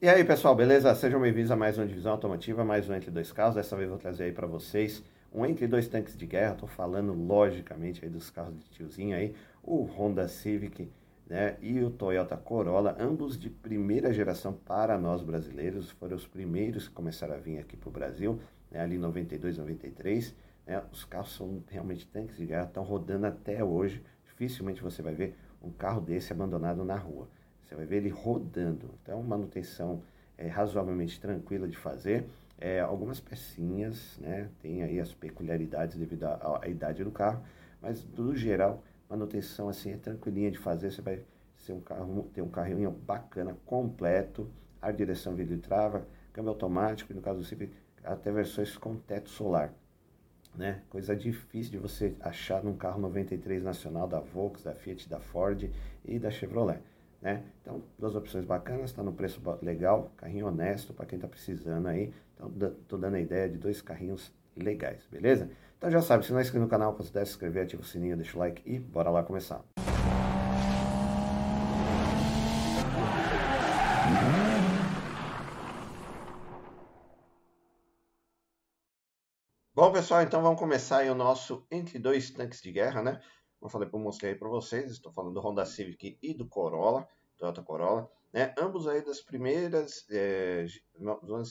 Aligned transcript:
E 0.00 0.08
aí, 0.08 0.22
pessoal, 0.22 0.54
beleza? 0.54 0.94
Sejam 0.94 1.20
bem-vindos 1.20 1.50
a 1.50 1.56
mais 1.56 1.76
uma 1.76 1.84
divisão 1.84 2.12
automotiva, 2.12 2.64
mais 2.64 2.88
um 2.88 2.94
Entre 2.94 3.10
Dois 3.10 3.32
Carros. 3.32 3.56
Dessa 3.56 3.74
vez 3.74 3.88
vou 3.88 3.98
trazer 3.98 4.24
aí 4.24 4.32
para 4.32 4.46
vocês 4.46 5.02
um 5.34 5.44
Entre 5.44 5.66
Dois 5.66 5.88
Tanques 5.88 6.16
de 6.16 6.24
Guerra. 6.24 6.52
Estou 6.52 6.68
falando, 6.68 7.12
logicamente, 7.12 8.04
aí 8.04 8.08
dos 8.08 8.30
carros 8.30 8.56
de 8.56 8.70
tiozinho 8.70 9.16
aí, 9.16 9.34
o 9.60 9.82
Honda 9.82 10.28
Civic 10.28 10.88
né, 11.26 11.56
e 11.60 11.82
o 11.82 11.90
Toyota 11.90 12.36
Corolla, 12.36 12.96
ambos 13.00 13.36
de 13.36 13.50
primeira 13.50 14.12
geração 14.12 14.52
para 14.52 14.96
nós 14.96 15.20
brasileiros. 15.20 15.90
Foram 15.90 16.14
os 16.14 16.28
primeiros 16.28 16.86
que 16.86 16.94
começaram 16.94 17.34
a 17.34 17.38
vir 17.38 17.58
aqui 17.58 17.76
para 17.76 17.88
o 17.88 17.92
Brasil, 17.92 18.38
né, 18.70 18.78
ali 18.78 18.94
em 18.94 19.00
92, 19.00 19.58
93. 19.58 20.32
Né, 20.64 20.80
os 20.92 21.04
carros 21.04 21.34
são 21.34 21.60
realmente 21.68 22.06
tanques 22.06 22.36
de 22.36 22.46
guerra, 22.46 22.66
estão 22.66 22.84
rodando 22.84 23.26
até 23.26 23.64
hoje. 23.64 24.00
Dificilmente 24.26 24.80
você 24.80 25.02
vai 25.02 25.14
ver 25.14 25.36
um 25.60 25.72
carro 25.72 26.00
desse 26.00 26.32
abandonado 26.32 26.84
na 26.84 26.94
rua. 26.94 27.28
Você 27.68 27.74
vai 27.74 27.84
ver 27.84 27.96
ele 27.98 28.08
rodando. 28.08 28.90
Então, 29.02 29.22
manutenção 29.22 30.02
é 30.38 30.48
razoavelmente 30.48 31.20
tranquila 31.20 31.68
de 31.68 31.76
fazer. 31.76 32.26
É, 32.58 32.80
algumas 32.80 33.20
pecinhas, 33.20 34.18
né? 34.18 34.48
Tem 34.62 34.82
aí 34.82 34.98
as 34.98 35.12
peculiaridades 35.12 35.96
devido 35.96 36.24
à, 36.24 36.60
à 36.62 36.68
idade 36.68 37.04
do 37.04 37.10
carro, 37.10 37.44
mas 37.80 38.04
no 38.16 38.34
geral, 38.34 38.82
manutenção 39.08 39.68
assim 39.68 39.92
é 39.92 39.96
tranquilinha 39.96 40.50
de 40.50 40.58
fazer. 40.58 40.90
Você 40.90 41.02
vai 41.02 41.22
ser 41.58 41.72
um 41.72 41.80
carro, 41.80 42.28
ter 42.32 42.40
um 42.40 42.48
carrinho 42.48 42.90
bacana, 42.90 43.56
completo, 43.66 44.50
ar 44.80 44.92
direção 44.92 45.34
vidro 45.34 45.54
e 45.54 45.58
trava, 45.58 46.06
câmbio 46.32 46.50
automático, 46.50 47.12
e 47.12 47.14
no 47.14 47.20
caso 47.20 47.40
do 47.40 47.44
Civic, 47.44 47.76
até 48.02 48.32
versões 48.32 48.76
com 48.78 48.96
teto 48.96 49.28
solar. 49.28 49.72
Né? 50.54 50.82
Coisa 50.88 51.14
difícil 51.14 51.72
de 51.72 51.78
você 51.78 52.16
achar 52.20 52.64
num 52.64 52.76
carro 52.76 53.00
93 53.00 53.62
nacional 53.62 54.08
da 54.08 54.18
Volkswagen, 54.18 54.74
da 54.74 54.80
Fiat, 54.80 55.08
da 55.08 55.20
Ford 55.20 55.70
e 56.04 56.18
da 56.18 56.30
Chevrolet. 56.30 56.80
Né? 57.20 57.42
Então, 57.60 57.82
duas 57.98 58.14
opções 58.14 58.44
bacanas, 58.44 58.90
está 58.90 59.02
no 59.02 59.12
preço 59.12 59.42
legal, 59.60 60.12
carrinho 60.16 60.46
honesto 60.46 60.94
para 60.94 61.04
quem 61.04 61.16
está 61.16 61.26
precisando 61.26 61.88
aí. 61.88 62.12
Então, 62.34 62.52
estou 62.80 62.98
dando 62.98 63.16
a 63.16 63.20
ideia 63.20 63.48
de 63.48 63.58
dois 63.58 63.82
carrinhos 63.82 64.32
legais, 64.56 65.06
beleza? 65.10 65.50
Então 65.76 65.90
já 65.90 66.02
sabe, 66.02 66.24
se 66.24 66.32
não 66.32 66.38
é 66.38 66.42
inscrito 66.42 66.62
no 66.62 66.68
canal, 66.68 66.94
considere 66.94 67.26
se 67.26 67.32
inscrever, 67.32 67.64
ativa 67.64 67.82
o 67.82 67.84
sininho, 67.84 68.16
deixa 68.16 68.36
o 68.36 68.40
like 68.40 68.62
e 68.66 68.78
bora 68.78 69.10
lá 69.10 69.22
começar. 69.22 69.62
Bom, 79.72 79.92
pessoal, 79.92 80.22
então 80.22 80.42
vamos 80.42 80.58
começar 80.58 81.04
o 81.04 81.14
nosso 81.14 81.64
Entre 81.70 82.00
Dois 82.00 82.30
Tanques 82.30 82.60
de 82.60 82.72
Guerra, 82.72 83.00
né? 83.00 83.20
Como 83.58 83.68
eu 83.68 83.70
falei, 83.70 83.88
eu 83.92 83.98
mostrei 83.98 84.32
aí 84.32 84.38
para 84.38 84.48
vocês, 84.48 84.90
estou 84.90 85.12
falando 85.12 85.34
do 85.34 85.40
Honda 85.40 85.66
Civic 85.66 86.16
e 86.22 86.32
do 86.32 86.46
Corolla, 86.46 87.08
Toyota 87.36 87.62
Corolla, 87.62 88.10
né? 88.32 88.54
Ambos 88.58 88.86
aí 88.86 89.04
das 89.04 89.20
primeiras, 89.20 90.06
é, 90.10 90.66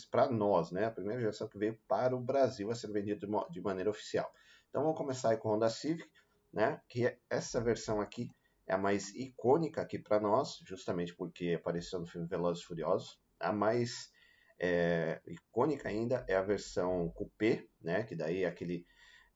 para 0.09 0.29
nós, 0.29 0.71
né? 0.71 0.85
A 0.85 0.91
primeira 0.91 1.19
geração 1.19 1.47
que 1.47 1.57
veio 1.57 1.77
para 1.87 2.15
o 2.15 2.19
Brasil 2.19 2.71
a 2.71 2.75
ser 2.75 2.91
vendido 2.91 3.27
de, 3.27 3.51
de 3.51 3.61
maneira 3.61 3.89
oficial. 3.89 4.31
Então 4.69 4.83
vamos 4.83 4.97
começar 4.97 5.31
aí 5.31 5.37
com 5.37 5.49
o 5.49 5.53
Honda 5.53 5.69
Civic, 5.69 6.09
né? 6.53 6.81
Que 6.87 7.07
é 7.07 7.19
essa 7.29 7.59
versão 7.59 7.99
aqui 7.99 8.31
é 8.67 8.73
a 8.73 8.77
mais 8.77 9.15
icônica 9.15 9.81
aqui 9.81 9.97
para 9.97 10.19
nós, 10.19 10.59
justamente 10.65 11.15
porque 11.15 11.53
apareceu 11.57 11.99
no 11.99 12.05
filme 12.05 12.27
Velozes 12.27 12.63
e 12.63 12.67
Furiosos. 12.67 13.17
A 13.39 13.53
mais 13.53 14.11
é, 14.59 15.21
icônica 15.25 15.87
ainda 15.87 16.25
é 16.27 16.35
a 16.35 16.41
versão 16.41 17.09
coupé, 17.11 17.65
né? 17.81 18.03
Que 18.03 18.15
daí 18.15 18.43
é 18.43 18.47
aquele 18.47 18.85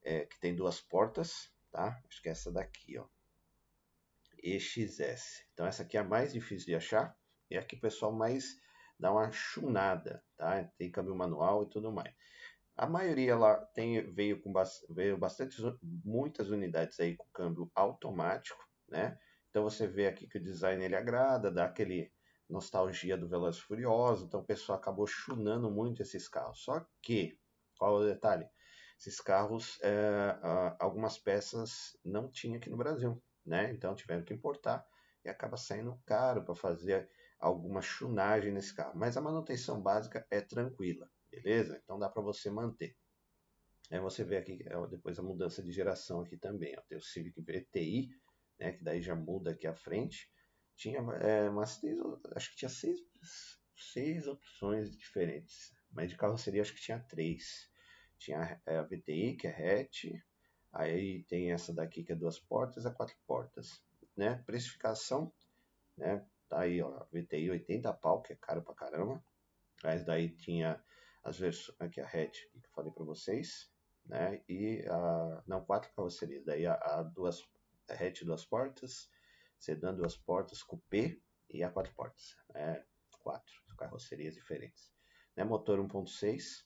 é, 0.04 0.26
que 0.26 0.40
tem 0.40 0.54
duas 0.54 0.82
portas, 0.82 1.50
tá? 1.72 2.02
Acho 2.08 2.22
que 2.22 2.30
é 2.30 2.32
essa 2.32 2.52
daqui, 2.52 2.98
ó. 2.98 3.08
EXS. 4.44 5.46
Então 5.54 5.66
essa 5.66 5.84
aqui 5.84 5.98
é 5.98 6.00
a 6.02 6.04
mais 6.04 6.34
difícil 6.34 6.68
de 6.68 6.76
achar 6.76 7.16
e 7.50 7.58
aqui 7.58 7.76
o 7.76 7.80
pessoal 7.82 8.12
mais 8.12 8.60
dá 9.00 9.12
uma 9.12 9.32
chunada, 9.32 10.24
tá? 10.38 10.64
Tem 10.78 10.92
câmbio 10.92 11.16
manual 11.16 11.64
e 11.64 11.70
tudo 11.70 11.92
mais. 11.92 12.14
A 12.78 12.88
maioria 12.88 13.36
lá 13.36 13.58
tem, 13.74 14.12
veio 14.14 14.42
com 14.42 14.54
veio 14.90 15.18
bastante, 15.18 15.62
muitas 15.82 16.50
unidades 16.50 17.00
aí 17.00 17.16
com 17.16 17.26
câmbio 17.34 17.72
automático, 17.76 18.64
né? 18.88 19.18
Então 19.50 19.64
você 19.64 19.88
vê 19.88 20.08
aqui 20.08 20.28
que 20.28 20.38
o 20.38 20.44
design 20.44 20.84
ele 20.84 20.96
agrada, 20.96 21.52
dá 21.52 21.66
aquele 21.66 22.12
nostalgia 22.50 23.18
do 23.18 23.28
Velozes 23.28 23.62
Furiosos, 23.62 24.26
então 24.26 24.40
o 24.40 24.46
pessoal 24.46 24.78
acabou 24.78 25.08
chunando 25.08 25.70
muito 25.70 26.02
esses 26.02 26.28
carros. 26.28 26.64
Só 26.64 26.86
que, 27.02 27.38
qual 27.78 28.02
é 28.02 28.06
o 28.06 28.08
detalhe? 28.08 28.48
Esses 29.02 29.20
carros, 29.20 29.80
é, 29.82 30.38
algumas 30.80 31.18
peças 31.18 31.98
não 32.06 32.30
tinha 32.30 32.58
aqui 32.58 32.70
no 32.70 32.78
Brasil, 32.78 33.22
né? 33.44 33.72
Então 33.74 33.96
tiveram 33.96 34.24
que 34.24 34.34
importar 34.34 34.86
e 35.26 35.30
acaba 35.30 35.58
saindo 35.58 36.00
caro 36.06 36.46
para 36.46 36.54
fazer 36.54 37.10
alguma 37.40 37.82
chunagem 37.82 38.52
nesse 38.52 38.76
carro. 38.76 38.94
Mas 38.96 39.18
a 39.18 39.22
manutenção 39.22 39.82
básica 39.82 40.26
é 40.30 40.40
tranquila, 40.40 41.10
beleza? 41.32 41.82
Então 41.84 41.98
dá 41.98 42.08
para 42.08 42.22
você 42.22 42.52
manter. 42.52 42.96
Aí 43.90 44.00
você 44.00 44.24
vê 44.24 44.38
aqui 44.38 44.64
depois 44.92 45.18
a 45.18 45.24
mudança 45.24 45.64
de 45.64 45.72
geração 45.72 46.22
aqui 46.22 46.38
também. 46.38 46.76
Ó. 46.78 46.82
Tem 46.88 46.98
o 46.98 47.02
Civic 47.02 47.42
VTI, 47.42 48.08
né, 48.60 48.74
que 48.74 48.84
daí 48.84 49.02
já 49.02 49.16
muda 49.16 49.52
aqui 49.52 49.66
à 49.66 49.74
frente. 49.74 50.30
Tinha 50.76 51.00
é, 51.00 51.50
umas 51.50 51.82
acho 52.36 52.52
que 52.52 52.58
tinha 52.58 52.70
seis, 52.70 53.00
seis 53.76 54.28
opções 54.28 54.96
diferentes. 54.96 55.74
Mas 55.92 56.12
de 56.12 56.16
carroceria 56.16 56.62
acho 56.62 56.74
que 56.76 56.82
tinha 56.82 57.00
três. 57.00 57.72
Tinha 58.22 58.62
a 58.68 58.84
VTI, 58.84 59.36
que 59.36 59.48
é 59.48 59.82
hatch, 59.82 60.06
aí 60.72 61.24
tem 61.24 61.52
essa 61.52 61.74
daqui 61.74 62.04
que 62.04 62.12
é 62.12 62.16
duas 62.16 62.40
portas, 62.40 62.86
a 62.86 62.92
quatro 62.92 63.18
portas, 63.26 63.84
né? 64.16 64.36
Precificação, 64.46 65.34
né? 65.98 66.24
Tá 66.48 66.60
aí, 66.60 66.84
ó, 66.84 67.04
VTI 67.12 67.50
80 67.50 67.92
pau, 67.94 68.22
que 68.22 68.34
é 68.34 68.36
caro 68.36 68.62
pra 68.62 68.76
caramba. 68.76 69.24
Mas 69.84 70.06
daí 70.06 70.30
tinha 70.30 70.80
as 71.24 71.40
versões, 71.40 71.76
aqui 71.80 72.00
a 72.00 72.06
hatch, 72.06 72.44
que 72.52 72.58
eu 72.58 72.72
falei 72.76 72.92
para 72.92 73.04
vocês, 73.04 73.72
né? 74.06 74.44
E 74.48 74.86
a, 74.88 75.44
não, 75.48 75.66
quatro 75.66 75.92
carrocerias, 75.96 76.46
daí 76.46 76.68
a, 76.68 76.76
a 76.76 77.02
duas, 77.02 77.44
a 77.90 77.94
hatch 77.94 78.24
duas 78.24 78.46
portas, 78.46 79.10
sedã 79.58 79.96
duas 79.96 80.16
portas, 80.16 80.62
coupé 80.62 81.18
e 81.50 81.64
a 81.64 81.72
quatro 81.72 81.96
portas, 81.96 82.38
né? 82.54 82.86
Quatro 83.24 83.60
carrocerias 83.76 84.36
diferentes. 84.36 84.92
Né? 85.36 85.44
Motor 85.44 85.80
1.6, 85.80 86.64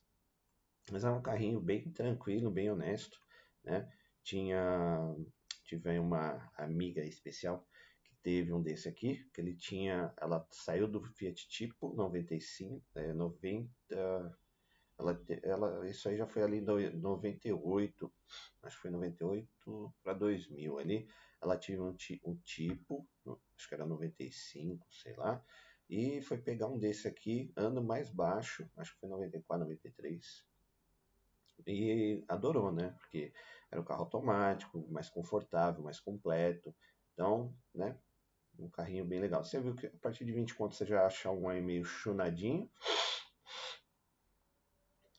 mas 0.92 1.04
era 1.04 1.14
um 1.14 1.22
carrinho 1.22 1.60
bem 1.60 1.92
tranquilo, 1.92 2.52
bem 2.52 2.70
honesto, 2.70 3.20
né? 3.64 3.92
Tinha, 4.24 5.16
tive 5.64 5.98
uma 6.00 6.52
amiga 6.58 7.04
especial 7.04 7.68
que 8.04 8.16
teve 8.24 8.54
um 8.54 8.62
desse 8.62 8.88
aqui, 8.88 9.24
que 9.34 9.42
ele 9.42 9.56
tinha, 9.56 10.14
ela 10.18 10.48
saiu 10.52 10.88
do 10.88 11.04
Fiat 11.04 11.48
Tipo 11.48 11.94
95, 11.96 12.84
é, 12.96 13.14
90, 13.14 13.70
ela, 14.98 15.26
ela, 15.44 15.90
isso 15.90 16.08
aí 16.08 16.18
já 16.18 16.26
foi 16.26 16.44
ali 16.44 16.58
em 16.58 16.98
98, 16.98 18.14
acho 18.64 18.76
que 18.76 18.82
foi 18.82 18.92
98 18.92 19.94
para 20.02 20.14
2000 20.14 20.80
ali, 20.80 21.08
ela 21.42 21.58
tinha 21.58 21.82
um, 21.82 21.96
um 22.24 22.36
tipo, 22.38 23.08
acho 23.58 23.68
que 23.68 23.76
era 23.76 23.86
95, 23.86 24.88
sei 24.92 25.16
lá, 25.16 25.44
e 25.90 26.22
foi 26.22 26.38
pegar 26.38 26.68
um 26.68 26.80
desse 26.80 27.08
aqui, 27.08 27.52
ano 27.56 27.84
mais 27.84 28.10
baixo, 28.10 28.70
acho 28.78 28.94
que 28.94 29.00
foi 29.02 29.10
94, 29.10 29.66
93, 29.66 30.46
e 31.66 32.24
adorou, 32.28 32.72
né? 32.72 32.96
Porque 33.00 33.34
era 33.72 33.82
um 33.82 33.86
carro 33.86 34.02
automático, 34.02 34.86
mais 34.90 35.10
confortável, 35.10 35.84
mais 35.84 36.00
completo. 36.00 36.76
Então, 37.14 37.56
né? 37.74 37.98
Um 38.58 38.70
carrinho 38.70 39.06
bem 39.06 39.20
legal. 39.20 39.44
Você 39.44 39.60
viu 39.60 39.76
que 39.76 39.88
a 39.88 39.98
partir 40.02 40.24
de 40.26 40.32
20 40.32 40.56
contos 40.56 40.78
você 40.78 40.86
já 40.86 41.06
acha 41.06 41.30
um 41.30 41.50
aí 41.50 41.62
meio 41.62 41.84
chunadinho, 41.84 42.70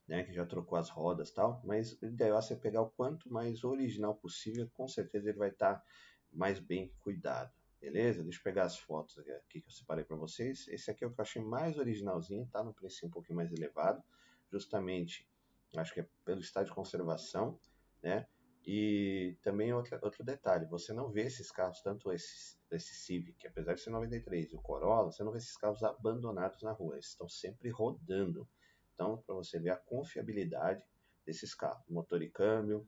né? 0.09 0.23
Que 0.25 0.33
já 0.33 0.47
trocou 0.47 0.79
as 0.79 0.89
rodas 0.89 1.31
tal. 1.31 1.61
Mas 1.65 2.01
o 2.01 2.07
ideal 2.07 2.39
é 2.39 2.43
você 2.43 2.57
pegar 2.57 2.83
o 2.83 2.91
quanto 2.91 3.31
mais 3.31 3.63
original 3.65 4.15
possível. 4.15 4.71
Com 4.73 4.89
certeza 4.89 5.29
ele 5.29 5.39
vai 5.39 5.51
estar 5.51 5.77
tá 5.77 5.85
mais 6.33 6.59
bem 6.59 6.93
cuidado. 7.01 7.53
Beleza? 7.81 8.23
Deixa 8.23 8.39
eu 8.39 8.43
pegar 8.43 8.65
as 8.65 8.79
fotos 8.79 9.19
aqui 9.19 9.61
que 9.61 9.69
eu 9.69 9.73
separei 9.73 10.05
para 10.05 10.17
vocês. 10.17 10.67
Esse 10.69 10.91
aqui 10.91 11.05
é 11.05 11.07
o 11.07 11.13
que 11.13 11.21
eu 11.21 11.23
achei 11.23 11.43
mais 11.43 11.77
originalzinho, 11.77 12.47
tá? 12.47 12.65
No 12.65 12.73
preço 12.73 13.07
um 13.07 13.11
pouquinho 13.11 13.37
mais 13.37 13.53
elevado. 13.53 14.03
Justamente 14.51 15.29
acho 15.77 15.95
que 15.95 16.01
é 16.01 16.09
pelo 16.25 16.41
estado 16.41 16.67
de 16.67 16.73
conservação, 16.73 17.59
né? 18.03 18.27
E 18.67 19.39
também 19.43 19.73
outro, 19.73 19.97
outro 20.03 20.25
detalhe, 20.25 20.67
você 20.67 20.93
não 20.93 21.09
vê 21.11 21.23
esses 21.23 21.53
carros, 21.53 21.81
tanto 21.83 22.13
esse, 22.13 22.57
esse 22.73 22.95
Civic, 22.95 23.47
apesar 23.47 23.75
de 23.75 23.81
ser 23.81 23.91
93, 23.91 24.53
e 24.53 24.57
o 24.57 24.61
Corolla, 24.61 25.13
você 25.13 25.23
não 25.23 25.31
vê 25.31 25.39
esses 25.39 25.57
carros 25.57 25.85
abandonados 25.85 26.63
na 26.63 26.73
rua, 26.73 26.95
eles 26.95 27.07
estão 27.07 27.29
sempre 27.29 27.71
rodando. 27.71 28.49
Então, 28.93 29.23
para 29.25 29.37
você 29.37 29.61
ver 29.61 29.71
a 29.71 29.77
confiabilidade 29.77 30.85
desses 31.25 31.55
carros, 31.55 31.87
motor 31.89 32.23
e 32.23 32.29
câmbio, 32.29 32.87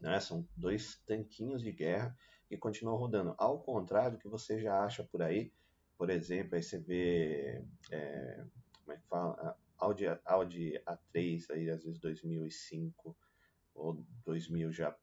né? 0.00 0.18
São 0.18 0.46
dois 0.56 0.96
tanquinhos 1.06 1.62
de 1.62 1.70
guerra 1.70 2.16
que 2.48 2.56
continuam 2.56 2.96
rodando. 2.96 3.34
Ao 3.38 3.60
contrário 3.60 4.16
do 4.16 4.18
que 4.18 4.28
você 4.28 4.60
já 4.60 4.84
acha 4.84 5.04
por 5.04 5.22
aí, 5.22 5.52
por 5.96 6.10
exemplo, 6.10 6.56
aí 6.56 6.62
você 6.62 6.78
vê, 6.78 7.64
é, 7.90 8.44
como 8.80 8.92
é 8.92 8.96
que 8.96 9.06
fala? 9.06 9.56
Audi, 9.82 10.04
Audi 10.24 10.80
A3, 10.86 11.50
aí, 11.50 11.68
às 11.68 11.82
vezes 11.82 11.98
2005 11.98 13.16
ou 13.74 14.04
2000 14.24 14.72
já 14.72 14.96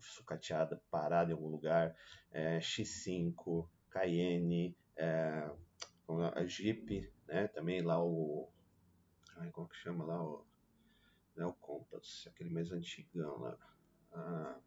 sucateada, 0.00 0.80
parada 0.90 1.30
em 1.30 1.34
algum 1.34 1.48
lugar, 1.48 1.96
é, 2.30 2.58
X5, 2.58 3.68
Cayenne, 3.90 4.76
é, 4.96 5.50
a 6.34 6.44
Jeep, 6.44 7.12
né? 7.26 7.48
Também 7.48 7.82
lá 7.82 8.02
o. 8.02 8.48
Ai, 9.36 9.50
como 9.50 9.68
que 9.68 9.76
chama 9.76 10.04
lá? 10.04 10.22
O, 10.22 10.46
não 11.34 11.46
é 11.46 11.46
o 11.48 11.54
Compass, 11.54 12.28
aquele 12.28 12.50
mais 12.50 12.70
antigão 12.70 13.38
lá. 13.38 13.58
Ah, 14.12 14.60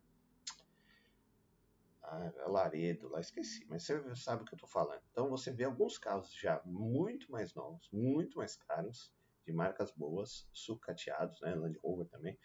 ah, 2.04 2.32
é 2.36 2.48
Laredo, 2.50 3.08
lá 3.08 3.22
esqueci, 3.22 3.66
mas 3.70 3.84
você 3.84 4.16
sabe 4.16 4.44
o 4.44 4.46
que 4.46 4.54
eu 4.54 4.58
estou 4.58 4.70
falando. 4.70 5.02
Então 5.12 5.30
você 5.30 5.52
vê 5.52 5.64
alguns 5.64 5.98
carros 5.98 6.34
já 6.34 6.62
muito 6.66 7.32
mais 7.32 7.54
novos, 7.54 7.90
muito 7.92 8.38
mais 8.38 8.58
caros, 8.58 9.14
de 9.46 9.54
marcas 9.54 9.92
boas, 9.92 10.48
sucateados, 10.52 11.40
né, 11.42 11.54
Land 11.56 11.78
Rover 11.80 12.08
também, 12.08 12.38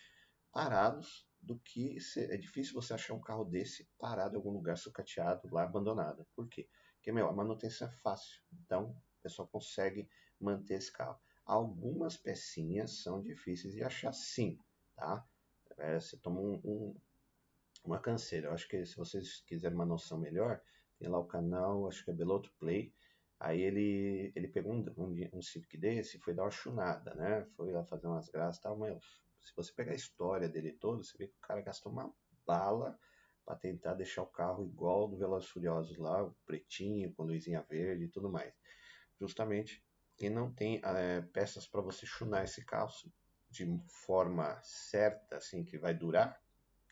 parados, 0.52 1.28
do 1.40 1.58
que 1.58 1.96
é 2.16 2.36
difícil 2.36 2.74
você 2.74 2.92
achar 2.92 3.14
um 3.14 3.20
carro 3.20 3.44
desse 3.44 3.88
parado 3.98 4.34
em 4.34 4.36
algum 4.36 4.50
lugar 4.50 4.76
sucateado, 4.76 5.48
lá 5.50 5.62
abandonado. 5.62 6.26
Por 6.34 6.48
quê? 6.48 6.68
Porque, 6.96 7.12
meu, 7.12 7.28
a 7.28 7.32
manutenção 7.32 7.88
é 7.88 7.92
fácil, 7.92 8.42
então 8.52 8.90
o 8.90 9.22
pessoal 9.22 9.48
consegue 9.48 10.08
manter 10.38 10.74
esse 10.74 10.92
carro. 10.92 11.18
Algumas 11.44 12.16
pecinhas 12.16 13.02
são 13.02 13.22
difíceis 13.22 13.74
de 13.74 13.82
achar 13.82 14.12
sim, 14.12 14.58
tá? 14.94 15.26
É, 15.78 15.98
você 15.98 16.16
toma 16.18 16.40
um, 16.40 16.60
um, 16.62 16.96
uma 17.84 17.98
canseira. 17.98 18.48
Eu 18.48 18.52
acho 18.52 18.68
que 18.68 18.84
se 18.84 18.96
vocês 18.96 19.40
quiserem 19.46 19.74
uma 19.74 19.86
noção 19.86 20.18
melhor, 20.18 20.60
tem 20.98 21.08
lá 21.08 21.18
o 21.18 21.24
canal, 21.24 21.88
acho 21.88 22.04
que 22.04 22.10
é 22.10 22.14
Beloto 22.14 22.52
Play. 22.58 22.92
Aí 23.40 23.62
ele, 23.62 24.32
ele 24.36 24.48
pegou 24.48 24.74
um, 24.74 24.84
um, 24.98 25.38
um 25.38 25.40
Civic 25.40 25.78
desse 25.78 26.18
e 26.18 26.20
foi 26.20 26.34
dar 26.34 26.42
uma 26.42 26.50
chunada, 26.50 27.14
né? 27.14 27.46
Foi 27.56 27.72
lá 27.72 27.82
fazer 27.84 28.06
umas 28.06 28.28
graças 28.28 28.58
e 28.58 28.62
tal, 28.62 28.76
mas 28.76 29.02
se 29.40 29.56
você 29.56 29.72
pegar 29.72 29.92
a 29.92 29.96
história 29.96 30.46
dele 30.46 30.72
todo, 30.72 31.02
você 31.02 31.16
vê 31.16 31.26
que 31.26 31.36
o 31.38 31.40
cara 31.40 31.62
gastou 31.62 31.90
uma 31.90 32.14
bala 32.46 32.98
para 33.46 33.56
tentar 33.56 33.94
deixar 33.94 34.22
o 34.22 34.26
carro 34.26 34.62
igual 34.66 35.08
do 35.08 35.16
Velozes 35.16 35.48
Furiosos 35.48 35.96
lá, 35.96 36.22
o 36.22 36.36
pretinho, 36.44 37.14
com 37.14 37.22
luzinha 37.22 37.62
verde 37.62 38.04
e 38.04 38.08
tudo 38.08 38.30
mais. 38.30 38.52
Justamente 39.18 39.82
quem 40.18 40.28
não 40.28 40.52
tem 40.52 40.78
é, 40.84 41.22
peças 41.22 41.66
para 41.66 41.80
você 41.80 42.04
chunar 42.04 42.44
esse 42.44 42.62
carro 42.66 42.92
de 43.48 43.66
forma 43.88 44.60
certa, 44.62 45.36
assim, 45.38 45.64
que 45.64 45.78
vai 45.78 45.94
durar, 45.94 46.38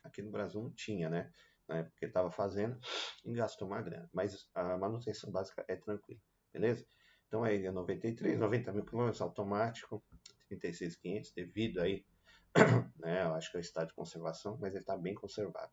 aqui 0.03 0.23
no 0.23 0.31
Brasil 0.31 0.63
não 0.63 0.73
tinha, 0.73 1.11
né? 1.11 1.31
Na 1.69 1.81
época 1.81 1.97
que 1.99 2.07
estava 2.07 2.31
fazendo, 2.31 2.81
e 3.23 3.35
gastou 3.35 3.69
uma 3.69 3.83
grana. 3.83 4.09
Mas 4.15 4.49
a 4.55 4.79
manutenção 4.79 5.31
básica 5.31 5.63
é 5.69 5.77
tranquila, 5.77 6.19
beleza? 6.53 6.87
Então 7.27 7.45
aí 7.45 7.65
é 7.65 7.71
93, 7.71 8.39
90 8.39 8.73
mil 8.73 8.85
quilômetros 8.85 9.21
automático, 9.21 10.03
36,500, 10.49 11.33
devido 11.33 11.81
aí, 11.81 12.05
né? 12.99 13.25
Eu 13.25 13.35
acho 13.35 13.51
que 13.51 13.57
é 13.57 13.61
o 13.61 13.63
estado 13.63 13.89
de 13.89 13.95
conservação, 13.95 14.57
mas 14.61 14.73
ele 14.73 14.83
está 14.83 14.97
bem 14.97 15.15
conservado. 15.15 15.73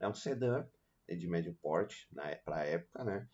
É 0.00 0.08
um 0.08 0.14
sedã 0.14 0.66
é 1.06 1.14
de 1.14 1.26
médio 1.26 1.54
porte, 1.62 2.08
para 2.44 2.56
a 2.56 2.64
época, 2.64 3.02
né? 3.02 3.28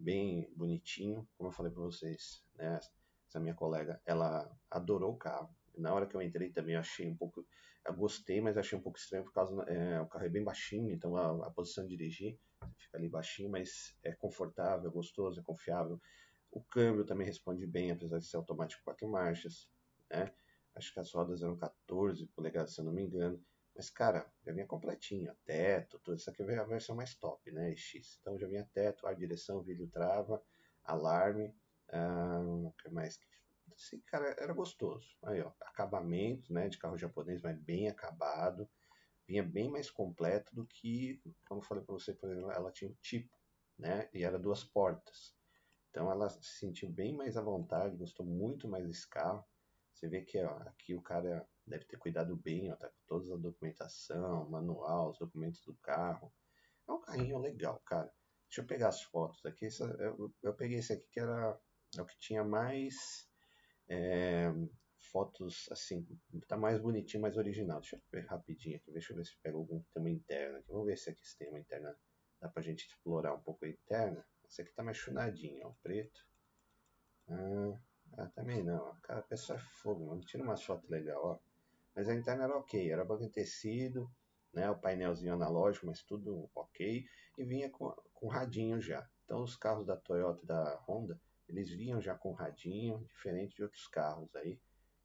bem 0.00 0.50
bonitinho, 0.56 1.28
como 1.36 1.50
eu 1.50 1.52
falei 1.52 1.72
para 1.72 1.82
vocês, 1.82 2.42
né? 2.56 2.80
Essa 3.28 3.38
minha 3.38 3.54
colega, 3.54 4.00
ela 4.04 4.50
adorou 4.70 5.12
o 5.12 5.16
carro. 5.16 5.54
Na 5.76 5.94
hora 5.94 6.06
que 6.06 6.16
eu 6.16 6.22
entrei 6.22 6.50
também 6.50 6.74
eu 6.74 6.80
achei 6.80 7.08
um 7.08 7.16
pouco, 7.16 7.46
eu 7.86 7.94
gostei, 7.94 8.40
mas 8.40 8.56
achei 8.56 8.76
um 8.76 8.82
pouco 8.82 8.98
estranho 8.98 9.24
por 9.24 9.32
causa 9.32 9.54
é, 9.68 10.00
o 10.00 10.06
carro 10.06 10.24
é 10.24 10.28
bem 10.28 10.42
baixinho, 10.42 10.92
então 10.92 11.16
a, 11.16 11.46
a 11.46 11.50
posição 11.50 11.86
de 11.86 11.96
dirigir 11.96 12.38
fica 12.78 12.98
ali 12.98 13.08
baixinho, 13.08 13.50
mas 13.50 13.96
é 14.02 14.12
confortável, 14.12 14.90
gostoso, 14.90 15.40
é 15.40 15.42
confiável. 15.42 16.00
O 16.50 16.60
câmbio 16.62 17.04
também 17.04 17.26
responde 17.26 17.66
bem, 17.66 17.90
apesar 17.90 18.18
de 18.18 18.26
ser 18.26 18.36
automático 18.36 18.82
quatro 18.82 19.08
marchas, 19.08 19.68
né? 20.10 20.32
Acho 20.74 20.92
que 20.92 21.00
as 21.00 21.12
rodas 21.12 21.42
eram 21.42 21.56
14 21.56 22.26
polegadas, 22.28 22.74
se 22.74 22.80
eu 22.80 22.84
não 22.84 22.92
me 22.92 23.02
engano. 23.02 23.42
Mas, 23.74 23.88
cara, 23.88 24.30
já 24.44 24.52
vinha 24.52 24.66
completinho, 24.66 25.34
teto, 25.44 25.98
tudo. 26.00 26.16
Isso 26.16 26.28
aqui 26.28 26.42
é 26.42 26.58
a 26.58 26.64
versão 26.64 26.94
mais 26.96 27.14
top, 27.14 27.50
né? 27.52 27.74
X. 27.76 28.18
Então 28.20 28.38
já 28.38 28.46
vinha 28.46 28.68
teto, 28.72 29.06
ar, 29.06 29.14
direção, 29.14 29.62
vídeo 29.62 29.88
trava, 29.88 30.42
alarme. 30.84 31.54
O 32.64 32.72
que 32.72 32.90
mais? 32.90 33.18
Assim, 33.72 34.00
cara, 34.06 34.34
era 34.38 34.52
gostoso. 34.52 35.16
Aí, 35.22 35.40
ó, 35.40 35.52
acabamento, 35.62 36.52
né? 36.52 36.68
De 36.68 36.78
carro 36.78 36.98
japonês, 36.98 37.40
mas 37.42 37.56
bem 37.58 37.88
acabado. 37.88 38.68
Vinha 39.30 39.44
bem 39.44 39.70
mais 39.70 39.88
completo 39.88 40.52
do 40.56 40.66
que, 40.66 41.22
como 41.46 41.60
eu 41.60 41.64
falei 41.64 41.84
para 41.84 41.94
você, 41.94 42.12
por 42.12 42.28
exemplo, 42.28 42.50
ela 42.50 42.72
tinha 42.72 42.90
um 42.90 42.96
tipo, 43.00 43.32
né? 43.78 44.10
E 44.12 44.24
era 44.24 44.36
duas 44.36 44.64
portas. 44.64 45.36
Então 45.88 46.10
ela 46.10 46.28
se 46.28 46.58
sentiu 46.58 46.90
bem 46.90 47.14
mais 47.14 47.36
à 47.36 47.40
vontade, 47.40 47.96
gostou 47.96 48.26
muito 48.26 48.66
mais 48.66 48.84
desse 48.84 49.08
carro. 49.08 49.44
Você 49.94 50.08
vê 50.08 50.22
que 50.22 50.42
ó, 50.42 50.56
aqui 50.62 50.96
o 50.96 51.00
cara 51.00 51.48
deve 51.64 51.84
ter 51.84 51.96
cuidado 51.96 52.34
bem, 52.34 52.72
ó, 52.72 52.74
tá 52.74 52.88
com 52.88 52.98
toda 53.06 53.32
a 53.32 53.38
documentação, 53.38 54.50
manual, 54.50 55.10
os 55.10 55.18
documentos 55.20 55.60
do 55.60 55.76
carro. 55.76 56.34
É 56.88 56.92
um 56.92 57.00
carrinho 57.00 57.38
legal, 57.38 57.80
cara. 57.86 58.12
Deixa 58.48 58.62
eu 58.62 58.66
pegar 58.66 58.88
as 58.88 59.00
fotos 59.00 59.46
aqui. 59.46 59.68
eu, 60.00 60.34
eu, 60.42 60.54
peguei 60.54 60.78
esse 60.78 60.92
aqui 60.92 61.06
que 61.08 61.20
era 61.20 61.56
é 61.96 62.02
o 62.02 62.04
que 62.04 62.18
tinha 62.18 62.42
mais 62.42 63.28
é, 63.88 64.52
fotos, 65.10 65.68
assim, 65.70 66.06
tá 66.48 66.56
mais 66.56 66.80
bonitinho, 66.80 67.22
mais 67.22 67.36
original. 67.36 67.80
Deixa 67.80 67.96
eu 67.96 68.02
ver 68.10 68.26
rapidinho 68.26 68.76
aqui, 68.76 68.90
deixa 68.92 69.12
eu 69.12 69.16
ver 69.16 69.24
se 69.24 69.36
pega 69.42 69.56
algum 69.56 69.80
que 69.80 69.90
tem 69.92 70.02
uma 70.02 70.10
interna 70.10 70.58
aqui. 70.58 70.70
Vamos 70.70 70.86
ver 70.86 70.96
se 70.96 71.10
aqui 71.10 71.26
se 71.26 71.36
tem 71.36 71.48
uma 71.48 71.60
interna. 71.60 71.96
Dá 72.40 72.48
pra 72.48 72.62
gente 72.62 72.86
explorar 72.86 73.34
um 73.34 73.40
pouco 73.40 73.64
a 73.64 73.68
interna. 73.68 74.24
Esse 74.48 74.62
aqui 74.62 74.72
tá 74.72 74.82
mais 74.82 74.96
chunadinho, 74.96 75.66
ó, 75.66 75.72
preto. 75.82 76.26
Ah, 77.28 77.78
ah, 78.18 78.26
também 78.34 78.62
não. 78.62 78.96
Cara, 79.02 79.20
a 79.20 79.22
pessoa 79.22 79.58
é 79.58 79.62
fogo, 79.82 80.06
mano. 80.06 80.20
Tira 80.22 80.42
umas 80.42 80.62
fotos 80.62 80.88
legais, 80.88 81.18
ó. 81.18 81.38
Mas 81.94 82.08
a 82.08 82.14
interna 82.14 82.44
era 82.44 82.56
ok, 82.56 82.90
era 82.90 83.04
banco 83.04 83.24
em 83.24 83.30
tecido, 83.30 84.10
né? 84.52 84.70
O 84.70 84.78
painelzinho 84.78 85.34
analógico, 85.34 85.86
mas 85.86 86.02
tudo 86.02 86.50
ok. 86.54 87.04
E 87.38 87.44
vinha 87.44 87.70
com, 87.70 87.94
com 88.14 88.28
radinho 88.28 88.80
já. 88.80 89.08
Então 89.24 89.42
os 89.42 89.56
carros 89.56 89.86
da 89.86 89.96
Toyota 89.96 90.42
e 90.42 90.46
da 90.46 90.76
Honda, 90.88 91.20
eles 91.48 91.70
vinham 91.70 92.00
já 92.00 92.14
com 92.14 92.32
radinho, 92.32 93.04
diferente 93.04 93.56
de 93.56 93.62
outros 93.62 93.86
carros 93.88 94.34
aí, 94.36 94.60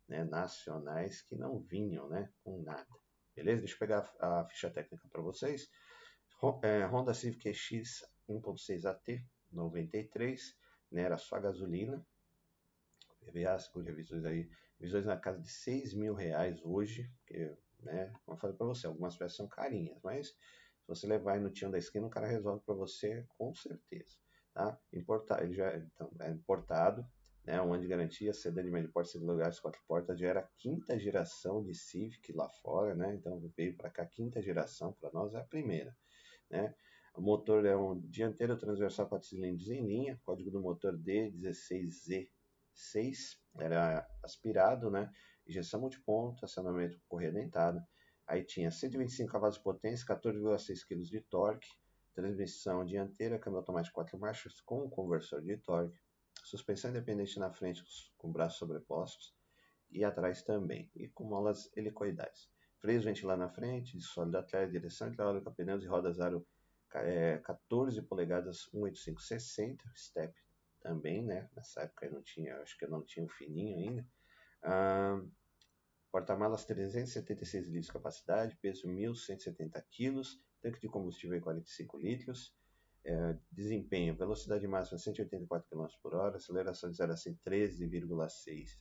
né? 0.07 0.23
Nacionais 0.23 1.21
que 1.21 1.35
não 1.35 1.59
vinham, 1.59 2.07
né? 2.07 2.31
Com 2.43 2.61
nada. 2.61 2.87
Beleza? 3.35 3.61
Deixa 3.61 3.75
eu 3.75 3.79
pegar 3.79 4.13
a, 4.19 4.45
ficha 4.45 4.69
técnica 4.69 5.07
para 5.09 5.21
vocês. 5.21 5.69
É, 6.63 6.85
Honda 6.85 7.13
Civic 7.13 7.53
X 7.53 8.05
1.6 8.29 8.85
AT 8.85 9.25
93, 9.51 10.55
né? 10.91 11.03
Era 11.03 11.17
só 11.17 11.39
gasolina, 11.39 12.05
PVA, 13.25 13.57
seguro 13.59 13.85
de 13.85 13.91
revisões 13.91 14.25
aí, 14.25 14.49
revisões 14.79 15.05
na 15.05 15.17
casa 15.17 15.39
de 15.39 15.49
6 15.49 15.93
mil 15.93 16.13
reais 16.13 16.63
hoje, 16.63 17.11
né, 17.79 18.11
como 18.23 18.35
eu 18.35 18.39
falei 18.39 18.55
para 18.55 18.67
você, 18.67 18.87
algumas 18.87 19.17
peças 19.17 19.37
são 19.37 19.47
carinhas, 19.47 19.97
mas 20.03 20.27
se 20.27 20.87
você 20.87 21.07
levar 21.07 21.33
aí 21.33 21.39
no 21.39 21.49
tio 21.49 21.71
da 21.71 21.77
esquina, 21.77 22.05
o 22.05 22.09
cara 22.09 22.27
resolve 22.27 22.63
para 22.63 22.75
você 22.75 23.25
com 23.37 23.53
certeza, 23.55 24.17
tá? 24.53 24.79
Importar, 24.93 25.43
ele 25.43 25.53
já 25.53 25.75
então, 25.75 26.11
é 26.19 26.29
importado, 26.29 27.05
né, 27.45 27.61
um 27.61 27.73
ano 27.73 27.81
de 27.81 27.87
garantia, 27.87 28.33
sedã 28.33 28.63
de 28.63 28.71
médio 28.71 28.91
porte, 28.91 29.11
segundo 29.11 29.31
lugares, 29.31 29.59
quatro 29.59 29.81
portas, 29.87 30.19
já 30.19 30.27
era 30.27 30.39
a 30.41 30.49
quinta 30.57 30.97
geração 30.97 31.63
de 31.63 31.73
Civic 31.73 32.33
lá 32.33 32.49
fora, 32.49 32.95
né, 32.95 33.13
então 33.15 33.39
veio 33.55 33.75
para 33.75 33.89
cá 33.89 34.05
quinta 34.05 34.41
geração, 34.41 34.93
para 34.93 35.11
nós 35.11 35.33
é 35.33 35.39
a 35.39 35.43
primeira, 35.43 35.95
né, 36.49 36.73
o 37.15 37.21
motor 37.21 37.65
é 37.65 37.75
um 37.77 37.99
dianteiro 38.09 38.57
transversal 38.57 39.07
4 39.07 39.27
cilindros 39.27 39.69
em 39.69 39.85
linha, 39.85 40.19
código 40.25 40.51
do 40.51 40.59
motor 40.59 40.97
D16Z 40.97 42.27
6 42.75 43.39
era 43.57 44.05
aspirado, 44.21 44.91
né? 44.91 45.09
Injeção 45.47 45.79
multiponto, 45.79 46.43
acionamento 46.43 46.99
correia 47.07 47.31
dentada. 47.31 47.87
Aí 48.27 48.43
tinha 48.43 48.69
125 48.69 49.31
cavalos 49.31 49.55
de 49.55 49.63
potência, 49.63 50.05
14,6 50.05 50.83
kg 50.85 51.01
de 51.03 51.21
torque, 51.21 51.67
transmissão 52.13 52.83
dianteira, 52.83 53.39
câmbio 53.39 53.59
automático 53.59 53.95
4 53.95 54.17
marchas 54.19 54.59
com 54.61 54.89
conversor 54.89 55.41
de 55.41 55.57
torque, 55.57 55.97
suspensão 56.43 56.89
independente 56.89 57.39
na 57.39 57.51
frente 57.51 57.83
com 58.17 58.31
braços 58.31 58.59
sobrepostos 58.59 59.35
e 59.91 60.03
atrás 60.03 60.43
também, 60.43 60.91
e 60.95 61.07
com 61.07 61.23
molas 61.23 61.69
helicoidais. 61.75 62.49
Freios 62.79 63.05
ventilar 63.05 63.37
na 63.37 63.49
frente, 63.49 63.99
sólido 64.01 64.37
atrás, 64.37 64.71
direção 64.71 65.07
hidráulica, 65.07 65.51
pneus 65.51 65.83
e 65.83 65.87
rodas 65.87 66.19
aro 66.19 66.45
é, 66.93 67.37
14 67.39 68.01
polegadas 68.03 68.69
18560, 68.73 69.83
step 69.95 70.33
também, 70.81 71.23
né? 71.23 71.49
Nessa 71.55 71.81
época 71.81 72.05
eu 72.05 72.13
não 72.13 72.21
tinha, 72.21 72.57
acho 72.61 72.77
que 72.77 72.85
eu 72.85 72.89
não 72.89 73.03
tinha 73.03 73.25
o 73.25 73.29
fininho 73.29 73.77
ainda. 73.77 74.07
Ah, 74.63 75.21
Porta-malas 76.15 76.63
376 76.63 77.65
litros 77.65 77.87
de 77.87 77.91
capacidade, 77.91 78.55
peso 78.61 78.87
1.170 78.87 79.83
kg, 79.91 80.21
tanque 80.61 80.79
de 80.79 80.87
combustível 80.87 81.41
45 81.41 81.97
litros, 81.97 82.55
é, 83.05 83.37
desempenho, 83.51 84.15
velocidade 84.15 84.67
máxima 84.67 84.97
184 84.97 85.69
km 85.69 85.85
por 86.01 86.15
hora, 86.15 86.37
aceleração 86.37 86.89
de 86.89 86.97
0 86.97 87.13
a 87.13 87.15
100 87.15 87.37
13,6 87.45 88.79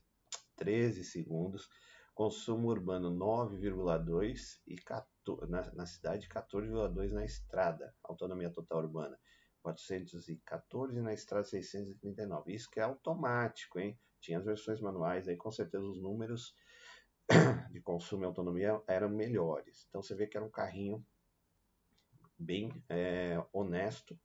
13 0.57 1.05
segundos, 1.05 1.69
consumo 2.15 2.69
urbano 2.69 3.11
9,2 3.11 4.61
e 4.67 4.77
14, 4.77 5.51
na, 5.51 5.73
na 5.73 5.87
cidade 5.87 6.29
14,2 6.29 7.11
na 7.11 7.25
estrada, 7.25 7.95
autonomia 8.03 8.51
total 8.51 8.79
urbana 8.79 9.19
414 9.63 11.01
na 11.01 11.13
estrada 11.13 11.45
639. 11.45 12.53
Isso 12.53 12.71
que 12.71 12.81
é 12.81 12.83
automático, 12.83 13.79
hein? 13.79 13.99
Tinha 14.21 14.39
as 14.39 14.45
versões 14.45 14.81
manuais, 14.81 15.27
aí 15.27 15.37
com 15.37 15.51
certeza 15.51 15.85
os 15.85 16.01
números 16.01 16.55
de 17.73 17.81
consumo 17.81 18.25
e 18.25 18.27
autonomia 18.27 18.81
eram 18.87 19.09
melhores. 19.09 19.87
Então 19.89 20.03
você 20.03 20.15
vê 20.15 20.27
que 20.27 20.37
era 20.37 20.45
um 20.45 20.51
carrinho 20.51 21.05
bem 22.39 22.83
é, 22.89 23.43
honesto, 23.53 24.19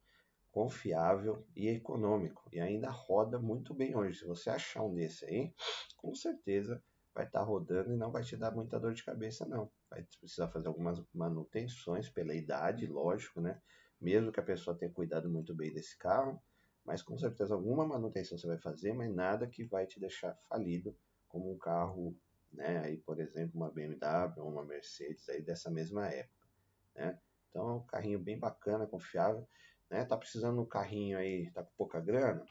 confiável 0.51 1.45
e 1.55 1.67
econômico. 1.67 2.47
E 2.51 2.59
ainda 2.59 2.89
roda 2.89 3.39
muito 3.39 3.73
bem 3.73 3.95
hoje. 3.95 4.19
Se 4.19 4.25
você 4.25 4.49
achar 4.49 4.83
um 4.83 4.93
desse 4.93 5.25
aí, 5.25 5.53
com 5.97 6.13
certeza 6.13 6.83
vai 7.13 7.25
estar 7.25 7.39
tá 7.39 7.45
rodando 7.45 7.93
e 7.93 7.97
não 7.97 8.11
vai 8.11 8.23
te 8.23 8.37
dar 8.37 8.51
muita 8.51 8.79
dor 8.79 8.93
de 8.93 9.03
cabeça, 9.03 9.45
não. 9.45 9.71
Vai 9.89 10.03
precisar 10.19 10.47
fazer 10.47 10.67
algumas 10.67 11.03
manutenções 11.13 12.09
pela 12.09 12.33
idade, 12.33 12.85
lógico, 12.87 13.41
né? 13.41 13.61
Mesmo 13.99 14.31
que 14.31 14.39
a 14.39 14.43
pessoa 14.43 14.77
tenha 14.77 14.91
cuidado 14.91 15.29
muito 15.29 15.53
bem 15.53 15.73
desse 15.73 15.97
carro, 15.97 16.41
mas 16.85 17.01
com 17.01 17.17
certeza 17.17 17.53
alguma 17.53 17.85
manutenção 17.85 18.37
você 18.37 18.47
vai 18.47 18.57
fazer, 18.57 18.93
mas 18.93 19.13
nada 19.13 19.47
que 19.47 19.65
vai 19.65 19.85
te 19.85 19.99
deixar 19.99 20.33
falido, 20.47 20.95
como 21.27 21.51
um 21.51 21.57
carro, 21.57 22.17
né? 22.51 22.79
Aí, 22.79 22.97
por 22.97 23.19
exemplo, 23.19 23.59
uma 23.59 23.71
BMW 23.71 24.41
ou 24.41 24.49
uma 24.49 24.65
Mercedes 24.65 25.27
aí 25.29 25.41
dessa 25.41 25.69
mesma 25.69 26.07
época, 26.07 26.47
né? 26.95 27.19
Então 27.49 27.69
é 27.69 27.73
um 27.73 27.85
carrinho 27.85 28.19
bem 28.19 28.37
bacana, 28.37 28.87
confiável, 28.87 29.47
né? 29.89 30.05
Tá 30.05 30.17
precisando 30.17 30.55
de 30.55 30.61
um 30.61 30.65
carrinho 30.65 31.17
aí, 31.17 31.49
tá 31.51 31.63
com 31.63 31.71
pouca 31.77 31.99
grana? 31.99 32.45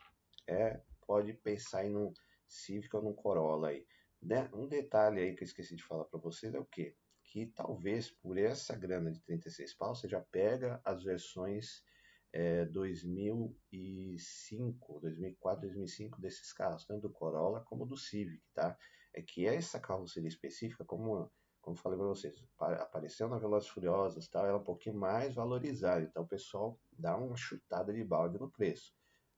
É, 0.47 0.81
pode 1.07 1.33
pensar 1.35 1.87
em 1.87 1.97
um 1.97 2.12
Civic 2.47 2.95
ou 2.95 3.02
num 3.02 3.12
Corolla 3.12 3.69
aí. 3.69 3.87
Né? 4.21 4.50
Um 4.52 4.67
detalhe 4.67 5.21
aí 5.21 5.35
que 5.35 5.45
eu 5.45 5.47
esqueci 5.47 5.76
de 5.76 5.85
falar 5.85 6.05
para 6.05 6.19
vocês 6.19 6.52
é 6.55 6.59
o 6.59 6.64
quê? 6.64 6.97
Que 7.23 7.47
talvez 7.47 8.11
por 8.11 8.37
essa 8.37 8.76
grana 8.76 9.12
de 9.12 9.21
36 9.21 9.75
pau 9.75 9.95
você 9.95 10.09
já 10.09 10.21
pega 10.21 10.81
as 10.85 11.05
versões 11.05 11.85
é, 12.33 12.64
2005, 12.67 15.00
2004, 15.00 15.62
2005 15.62 16.21
desses 16.21 16.52
carros, 16.52 16.85
tanto 16.85 17.02
do 17.02 17.11
Corolla 17.11 17.64
como 17.64 17.87
do 17.87 17.97
Civic, 17.97 18.43
tá? 18.52 18.76
É 19.14 19.23
que 19.23 19.47
essa 19.47 19.81
carroceria 19.81 20.28
específica, 20.28 20.85
como 20.85 21.31
como 21.69 21.77
falei 21.77 21.99
para 21.99 22.07
vocês, 22.07 22.43
apareceu 22.59 23.29
na 23.29 23.37
Velozes 23.37 23.69
Furiosas, 23.69 24.27
tal, 24.27 24.47
ela 24.47 24.55
é 24.55 24.61
um 24.61 24.65
pouquinho 24.65 24.97
mais 24.97 25.35
valorizada, 25.35 26.01
então 26.01 26.23
o 26.23 26.27
pessoal 26.27 26.79
dá 26.99 27.15
uma 27.15 27.37
chutada 27.37 27.93
de 27.93 28.03
balde 28.03 28.39
no 28.39 28.51
preço. 28.51 28.95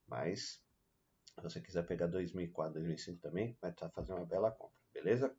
Mas 0.06 0.62
se 1.34 1.42
você 1.42 1.60
quiser 1.60 1.84
pegar 1.84 2.06
2004, 2.06 2.74
2005 2.74 3.20
também, 3.20 3.56
vai 3.60 3.72
estar 3.72 3.88
tá 3.88 3.92
fazendo 3.92 4.18
uma 4.18 4.26
bela 4.26 4.50
compra, 4.52 4.76
beleza? 4.94 5.34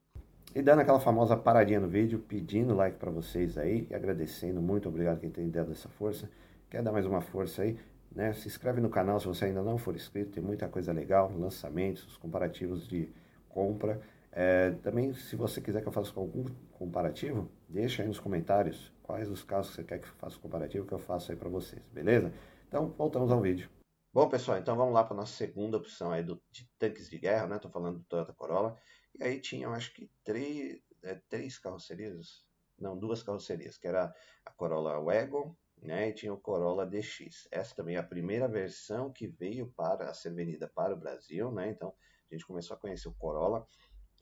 E 0.53 0.61
dando 0.61 0.81
aquela 0.81 0.99
famosa 0.99 1.37
paradinha 1.37 1.79
no 1.79 1.87
vídeo, 1.87 2.19
pedindo 2.19 2.75
like 2.75 2.97
para 2.97 3.09
vocês 3.09 3.57
aí 3.57 3.87
e 3.89 3.95
agradecendo, 3.95 4.61
muito 4.61 4.89
obrigado 4.89 5.21
quem 5.21 5.31
tem 5.31 5.49
dado 5.49 5.71
essa 5.71 5.87
força. 5.87 6.29
Quer 6.69 6.83
dar 6.83 6.91
mais 6.91 7.05
uma 7.05 7.21
força 7.21 7.61
aí? 7.61 7.79
Né? 8.11 8.33
Se 8.33 8.49
inscreve 8.49 8.81
no 8.81 8.89
canal 8.89 9.17
se 9.17 9.27
você 9.27 9.45
ainda 9.45 9.61
não 9.63 9.77
for 9.77 9.95
inscrito, 9.95 10.31
tem 10.31 10.43
muita 10.43 10.67
coisa 10.67 10.91
legal, 10.91 11.31
lançamentos, 11.37 12.17
comparativos 12.17 12.85
de 12.85 13.09
compra. 13.47 14.01
É, 14.31 14.71
também, 14.81 15.13
se 15.13 15.35
você 15.35 15.59
quiser 15.59 15.81
que 15.81 15.87
eu 15.87 15.91
faça 15.91 16.11
algum 16.17 16.45
comparativo, 16.71 17.51
deixa 17.67 18.01
aí 18.01 18.07
nos 18.07 18.19
comentários 18.19 18.93
quais 19.03 19.29
os 19.29 19.43
casos 19.43 19.71
que 19.71 19.75
você 19.75 19.83
quer 19.83 19.99
que 19.99 20.07
eu 20.07 20.13
faça 20.13 20.39
comparativo 20.39 20.87
que 20.87 20.93
eu 20.93 20.99
faço 20.99 21.31
aí 21.31 21.37
para 21.37 21.49
vocês, 21.49 21.81
beleza? 21.89 22.33
Então, 22.67 22.89
voltamos 22.91 23.29
ao 23.29 23.41
vídeo. 23.41 23.69
Bom, 24.13 24.29
pessoal, 24.29 24.57
então 24.57 24.75
vamos 24.75 24.93
lá 24.93 25.03
para 25.03 25.13
a 25.13 25.17
nossa 25.17 25.33
segunda 25.33 25.77
opção 25.77 26.11
aí 26.11 26.23
do, 26.23 26.41
de 26.49 26.69
tanques 26.79 27.09
de 27.09 27.17
guerra, 27.17 27.47
né? 27.47 27.57
Estou 27.57 27.71
falando 27.71 27.99
do 27.99 28.05
Toyota 28.05 28.33
Corolla. 28.33 28.77
E 29.19 29.23
aí 29.23 29.39
tinham, 29.39 29.73
acho 29.73 29.93
que, 29.93 30.09
três, 30.23 30.81
é, 31.03 31.15
três 31.29 31.57
carrocerias, 31.57 32.45
não, 32.79 32.97
duas 32.97 33.21
carrocerias, 33.23 33.77
que 33.77 33.87
era 33.87 34.13
a 34.45 34.51
Corolla 34.51 34.99
Wagon, 35.01 35.55
né? 35.81 36.09
E 36.09 36.13
tinha 36.13 36.33
o 36.33 36.37
Corolla 36.37 36.85
DX. 36.85 37.47
Essa 37.51 37.75
também 37.75 37.95
é 37.95 37.99
a 37.99 38.03
primeira 38.03 38.47
versão 38.47 39.11
que 39.11 39.27
veio 39.27 39.71
para 39.75 40.13
ser 40.13 40.33
vendida 40.33 40.69
para 40.73 40.93
o 40.93 40.97
Brasil, 40.97 41.51
né? 41.51 41.69
Então, 41.69 41.93
a 42.29 42.33
gente 42.33 42.45
começou 42.45 42.75
a 42.75 42.79
conhecer 42.79 43.09
o 43.09 43.13
Corolla 43.13 43.65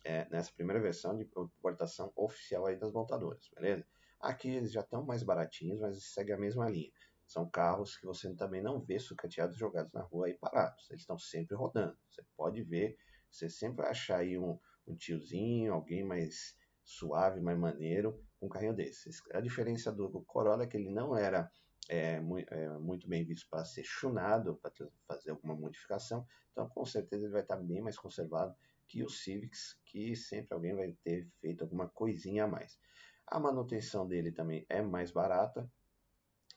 é, 0.04 0.28
nessa 0.30 0.52
primeira 0.54 0.82
versão 0.82 1.18
de 1.18 1.24
importação 1.24 2.12
oficial 2.16 2.66
aí 2.66 2.78
das 2.78 2.92
montadoras, 2.92 3.50
beleza? 3.54 3.86
Aqui 4.20 4.50
eles 4.50 4.72
já 4.72 4.82
estão 4.82 5.06
mais 5.06 5.24
baratinhos, 5.24 5.80
mas 5.80 6.04
segue 6.14 6.34
a 6.34 6.38
mesma 6.38 6.70
linha. 6.70 6.92
São 7.26 7.50
carros 7.50 7.96
que 7.96 8.06
você 8.06 8.34
também 8.36 8.62
não 8.62 8.82
vê 8.82 9.00
sucateados 9.00 9.56
jogados 9.56 9.94
na 9.94 10.02
rua 10.02 10.28
aí 10.28 10.34
parados. 10.34 10.90
Eles 10.90 11.04
estão 11.04 11.18
sempre 11.18 11.56
rodando. 11.56 11.98
Você 12.10 12.24
pode 12.36 12.64
ver, 12.64 12.98
você 13.32 13.48
sempre 13.48 13.84
vai 13.84 13.92
achar 13.92 14.20
aí 14.20 14.38
um, 14.38 14.60
um 14.88 14.96
tiozinho, 14.96 15.74
alguém 15.74 16.04
mais 16.04 16.56
suave, 16.84 17.40
mais 17.40 17.58
maneiro, 17.58 18.20
um 18.42 18.50
carrinho 18.50 18.74
desses. 18.74 19.22
A 19.32 19.40
diferença 19.40 19.92
do 19.92 20.10
Corolla 20.24 20.64
é 20.64 20.68
que 20.68 20.76
ele 20.76 20.90
não 20.90 21.16
era 21.16 21.50
é, 21.88 22.16
é, 22.16 22.70
muito 22.80 23.08
bem 23.08 23.24
visto 23.24 23.48
para 23.50 23.64
ser 23.64 23.84
chunado, 23.84 24.56
para 24.58 24.72
fazer 25.08 25.32
alguma 25.32 25.56
modificação. 25.56 26.26
Então, 26.52 26.68
com 26.68 26.84
certeza, 26.84 27.24
ele 27.24 27.32
vai 27.32 27.42
estar 27.42 27.58
bem 27.58 27.82
mais 27.82 27.98
conservado 27.98 28.56
que 28.90 29.04
os 29.04 29.24
Civics, 29.24 29.80
que 29.86 30.16
sempre 30.16 30.54
alguém 30.54 30.76
vai 30.76 30.92
ter 31.04 31.30
feito 31.40 31.64
alguma 31.64 31.88
coisinha 31.88 32.44
a 32.44 32.48
mais. 32.48 32.78
A 33.26 33.40
manutenção 33.40 34.08
dele 34.08 34.32
também 34.32 34.66
é 34.68 34.82
mais 34.82 35.12
barata, 35.12 35.72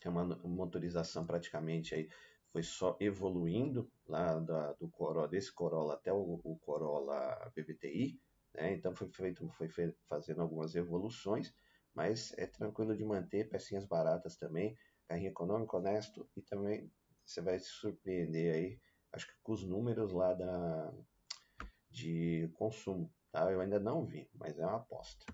é 0.02 0.08
uma 0.08 0.24
motorização 0.24 1.24
praticamente 1.24 1.94
aí 1.94 2.08
foi 2.52 2.62
só 2.62 2.96
evoluindo 3.00 3.90
lá 4.06 4.38
da, 4.38 4.72
do 4.74 4.88
Corolla, 4.88 5.26
desse 5.26 5.50
Corolla 5.52 5.94
até 5.94 6.12
o, 6.12 6.40
o 6.44 6.58
Corolla 6.58 7.50
BBTI, 7.56 8.20
né? 8.54 8.74
Então 8.74 8.94
foi 8.94 9.08
feito, 9.08 9.48
foi 9.52 9.68
fe, 9.68 9.94
fazendo 10.06 10.42
algumas 10.42 10.74
evoluções, 10.74 11.54
mas 11.94 12.34
é 12.36 12.46
tranquilo 12.46 12.94
de 12.94 13.04
manter, 13.04 13.48
pecinhas 13.48 13.86
baratas 13.86 14.36
também, 14.36 14.76
carrinho 15.08 15.30
econômico, 15.30 15.78
honesto 15.78 16.28
e 16.36 16.42
também 16.42 16.92
você 17.24 17.40
vai 17.40 17.58
se 17.58 17.70
surpreender 17.70 18.54
aí, 18.54 18.80
acho 19.12 19.26
que 19.26 19.34
com 19.42 19.52
os 19.52 19.64
números 19.64 20.12
lá 20.12 20.34
da 20.34 20.92
de 21.92 22.50
consumo, 22.54 23.12
tá? 23.30 23.50
Eu 23.52 23.60
ainda 23.60 23.78
não 23.78 24.04
vi, 24.04 24.28
mas 24.34 24.58
é 24.58 24.64
uma 24.64 24.76
aposta. 24.76 25.24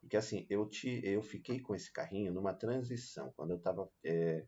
Porque 0.00 0.16
assim, 0.16 0.46
eu, 0.48 0.66
te, 0.66 1.00
eu 1.04 1.22
fiquei 1.22 1.60
com 1.60 1.74
esse 1.74 1.92
carrinho 1.92 2.32
numa 2.32 2.54
transição, 2.54 3.32
quando 3.36 3.50
eu 3.50 3.56
estava 3.56 3.90
é, 4.04 4.46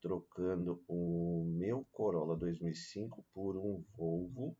trocando 0.00 0.82
o 0.88 1.44
meu 1.46 1.86
Corolla 1.92 2.36
2005 2.36 3.24
por 3.32 3.56
um 3.56 3.84
Volvo, 3.96 4.56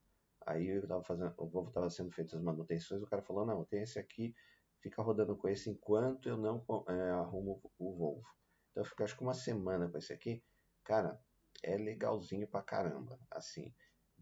aí 0.46 0.68
eu 0.68 0.86
tava 0.86 1.02
fazendo, 1.02 1.34
o 1.38 1.46
Volvo 1.46 1.68
estava 1.68 1.90
sendo 1.90 2.10
feito 2.12 2.36
as 2.36 2.42
manutenções, 2.42 3.02
o 3.02 3.06
cara 3.06 3.22
falou, 3.22 3.46
não, 3.46 3.64
tem 3.64 3.82
esse 3.82 3.98
aqui, 3.98 4.34
fica 4.80 5.02
rodando 5.02 5.36
com 5.36 5.48
esse 5.48 5.70
enquanto 5.70 6.28
eu 6.28 6.36
não 6.36 6.64
é, 6.88 7.10
arrumo 7.10 7.60
o 7.78 7.94
Volvo. 7.94 8.28
Então 8.70 8.82
eu 8.82 8.84
fiquei 8.84 9.04
acho 9.04 9.16
que 9.16 9.22
uma 9.22 9.34
semana 9.34 9.88
com 9.88 9.96
esse 9.96 10.12
aqui, 10.12 10.42
cara, 10.84 11.18
é 11.62 11.76
legalzinho 11.76 12.46
pra 12.46 12.62
caramba, 12.62 13.18
assim, 13.30 13.72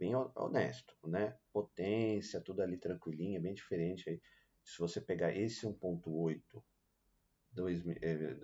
bem 0.02 0.16
honesto, 0.34 0.96
né? 1.04 1.38
Potência, 1.52 2.40
tudo 2.40 2.60
ali 2.60 2.76
tranquilinho, 2.76 3.40
bem 3.40 3.54
diferente 3.54 4.10
aí 4.10 4.20
se 4.64 4.78
você 4.78 5.00
pegar 5.00 5.32
esse 5.32 5.64
1.8 5.64 6.62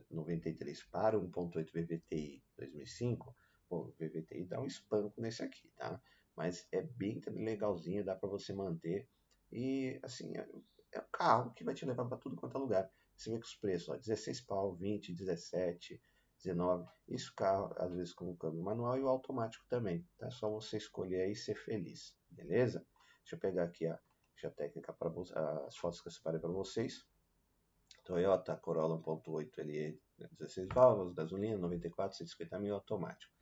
93 0.08 0.84
para 0.84 1.18
o 1.18 1.28
1.8 1.28 1.72
VVTI 1.72 2.44
2005, 2.56 3.34
bom, 3.68 3.90
VVTI 3.98 4.44
dá 4.44 4.60
um 4.60 4.66
espanco 4.66 5.20
nesse 5.20 5.42
aqui, 5.42 5.68
tá? 5.76 6.00
Mas 6.36 6.68
é 6.70 6.82
bem 6.82 7.20
legalzinho, 7.26 8.04
dá 8.04 8.14
para 8.14 8.28
você 8.28 8.52
manter 8.52 9.08
e 9.50 9.98
assim, 10.04 10.36
é, 10.36 10.48
é 10.92 11.00
um 11.00 11.08
carro 11.10 11.52
que 11.54 11.64
vai 11.64 11.74
te 11.74 11.84
levar 11.84 12.04
para 12.04 12.18
tudo 12.18 12.36
quanto 12.36 12.56
é 12.56 12.60
lugar. 12.60 12.90
Você 13.16 13.30
vê 13.30 13.38
que 13.40 13.46
os 13.46 13.56
preços, 13.56 13.88
ó, 13.88 13.96
16 13.96 14.42
pau, 14.42 14.76
20, 14.76 15.12
17, 15.12 16.00
19. 16.38 16.88
Isso 17.08 17.34
carro, 17.34 17.74
às 17.76 17.92
vezes, 17.92 18.12
com 18.14 18.30
o 18.30 18.36
câmbio 18.36 18.62
manual 18.62 18.96
e 18.98 19.02
o 19.02 19.08
automático 19.08 19.66
também. 19.68 20.06
Tá? 20.18 20.26
É 20.26 20.30
só 20.30 20.50
você 20.50 20.76
escolher 20.76 21.22
aí 21.22 21.32
e 21.32 21.36
ser 21.36 21.54
feliz, 21.54 22.16
beleza? 22.30 22.86
Deixa 23.22 23.36
eu 23.36 23.40
pegar 23.40 23.64
aqui 23.64 23.86
a, 23.86 23.98
ficha 24.38 24.50
técnica 24.50 24.92
para 24.92 25.10
as 25.66 25.76
fotos 25.76 26.00
que 26.00 26.08
eu 26.08 26.12
separei 26.12 26.40
para 26.40 26.50
vocês. 26.50 27.04
Toyota 28.04 28.56
Corolla 28.56 28.98
1.8 28.98 29.64
LE 29.64 30.00
16 30.38 30.68
válvulas, 30.72 31.14
gasolina, 31.14 31.58
94, 31.58 32.16
150 32.16 32.58
mil 32.58 32.74
automático. 32.74 33.32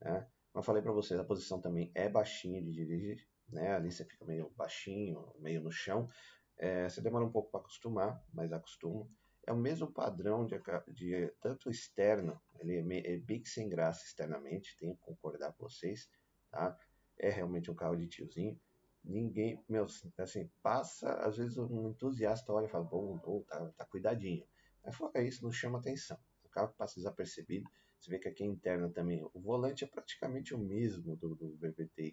Né? 0.00 0.26
Eu 0.54 0.62
falei 0.62 0.82
para 0.82 0.92
vocês, 0.92 1.18
a 1.20 1.24
posição 1.24 1.60
também 1.60 1.92
é 1.94 2.08
baixinha 2.08 2.60
de 2.62 2.72
dirigir, 2.72 3.28
né? 3.48 3.74
ali 3.74 3.92
você 3.92 4.04
fica 4.04 4.24
meio 4.24 4.50
baixinho, 4.56 5.32
meio 5.38 5.62
no 5.62 5.70
chão. 5.70 6.08
É, 6.56 6.88
você 6.88 7.00
demora 7.00 7.24
um 7.24 7.30
pouco 7.30 7.50
para 7.50 7.60
acostumar, 7.60 8.22
mas 8.32 8.52
acostuma. 8.52 9.08
É 9.50 9.52
o 9.52 9.56
mesmo 9.56 9.90
padrão 9.90 10.46
de, 10.46 10.56
de 10.92 11.34
tanto 11.40 11.70
externo, 11.70 12.40
ele 12.60 12.76
é, 12.94 13.14
é 13.14 13.16
bem 13.18 13.44
sem 13.44 13.68
graça 13.68 14.04
externamente, 14.04 14.76
tenho 14.78 14.94
que 14.94 15.00
concordar 15.00 15.52
com 15.54 15.68
vocês, 15.68 16.08
tá? 16.52 16.78
É 17.18 17.28
realmente 17.30 17.68
um 17.68 17.74
carro 17.74 17.96
de 17.96 18.06
tiozinho 18.06 18.56
ninguém, 19.04 19.60
meu, 19.68 19.86
assim, 20.18 20.48
passa, 20.62 21.12
às 21.14 21.36
vezes 21.36 21.58
um 21.58 21.90
entusiasta 21.90 22.52
olha 22.52 22.66
e 22.66 22.68
fala, 22.68 22.84
bom, 22.84 23.18
tá, 23.48 23.72
tá 23.76 23.84
cuidadinho. 23.86 24.46
Mas 24.84 24.94
fora 24.94 25.20
isso, 25.22 25.42
não 25.42 25.50
chama 25.50 25.78
atenção. 25.78 26.16
O 26.44 26.48
carro 26.48 26.72
passa 26.76 26.96
desapercebido. 26.96 27.68
Você 27.98 28.10
vê 28.10 28.18
que 28.18 28.28
aqui 28.28 28.44
interna 28.44 28.88
também, 28.88 29.28
o 29.34 29.40
volante 29.40 29.84
é 29.84 29.86
praticamente 29.86 30.54
o 30.54 30.58
mesmo 30.58 31.16
do, 31.16 31.34
do 31.34 31.58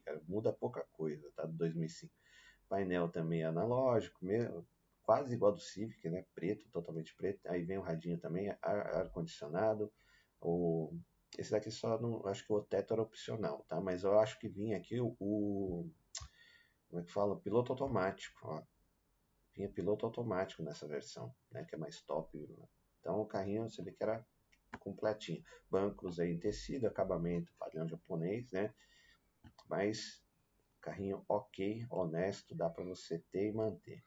cara, 0.03 0.22
muda 0.27 0.51
pouca 0.51 0.84
coisa, 0.91 1.32
tá? 1.36 1.46
Do 1.46 1.53
2005. 1.53 2.12
Painel 2.67 3.10
também 3.10 3.44
é 3.44 3.46
analógico, 3.46 4.25
mesmo, 4.25 4.67
quase 5.08 5.34
igual 5.34 5.54
do 5.54 5.62
Civic, 5.62 6.10
né? 6.10 6.26
Preto, 6.36 6.70
totalmente 6.70 7.16
preto. 7.16 7.40
Aí 7.48 7.64
vem 7.64 7.78
o 7.78 7.82
radinho 7.82 8.20
também, 8.20 8.54
ar-condicionado. 8.62 9.92
o 10.42 10.94
esse 11.38 11.52
daqui 11.52 11.70
só 11.70 12.00
não, 12.00 12.26
acho 12.28 12.46
que 12.46 12.52
o 12.54 12.62
teto 12.62 12.94
era 12.94 13.02
opcional, 13.02 13.66
tá? 13.70 13.80
Mas 13.80 14.04
eu 14.04 14.18
acho 14.20 14.40
que 14.40 14.48
vinha 14.50 14.78
aqui 14.78 15.00
o, 15.00 15.16
o 15.20 15.90
como 16.90 17.02
é 17.02 17.06
que 17.06 17.12
fala? 17.12 17.40
Piloto 17.40 17.72
automático. 17.72 18.40
Ó. 18.44 18.62
Vinha 19.56 19.70
piloto 19.70 20.06
automático 20.06 20.62
nessa 20.64 20.88
versão, 20.88 21.34
né? 21.52 21.64
Que 21.64 21.76
é 21.76 21.78
mais 21.78 22.02
top. 22.02 22.38
Então 23.00 23.22
o 23.22 23.26
carrinho 23.26 23.70
você 23.70 23.82
vê 23.82 23.92
que 23.92 24.04
era 24.04 24.26
completinho. 24.80 25.42
Bancos 25.70 26.20
aí 26.20 26.32
em 26.32 26.40
tecido, 26.40 26.86
acabamento 26.86 27.54
padrão 27.58 27.88
japonês, 27.88 28.52
né? 28.52 28.74
Mas 29.70 30.22
carrinho 30.82 31.24
ok, 31.30 31.86
honesto, 31.90 32.56
dá 32.56 32.70
para 32.70 32.84
você 32.84 33.20
ter 33.32 33.50
e 33.50 33.54
manter. 33.54 34.04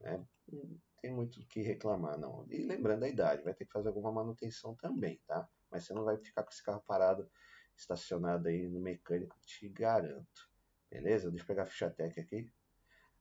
Né? 0.00 0.24
Não 0.52 0.80
tem 1.00 1.12
muito 1.12 1.40
o 1.40 1.46
que 1.46 1.62
reclamar, 1.62 2.18
não. 2.18 2.46
E 2.50 2.64
lembrando 2.64 3.04
a 3.04 3.08
idade, 3.08 3.42
vai 3.42 3.54
ter 3.54 3.64
que 3.64 3.72
fazer 3.72 3.88
alguma 3.88 4.12
manutenção 4.12 4.74
também, 4.74 5.20
tá? 5.26 5.48
Mas 5.70 5.84
você 5.84 5.94
não 5.94 6.04
vai 6.04 6.16
ficar 6.16 6.42
com 6.42 6.50
esse 6.50 6.62
carro 6.62 6.82
parado, 6.86 7.28
estacionado 7.76 8.48
aí 8.48 8.68
no 8.68 8.80
mecânico, 8.80 9.36
te 9.44 9.68
garanto. 9.68 10.50
Beleza? 10.90 11.30
Deixa 11.30 11.44
eu 11.44 11.48
pegar 11.48 11.64
a 11.64 11.66
ficha 11.66 11.90
técnica 11.90 12.20
aqui. 12.22 12.52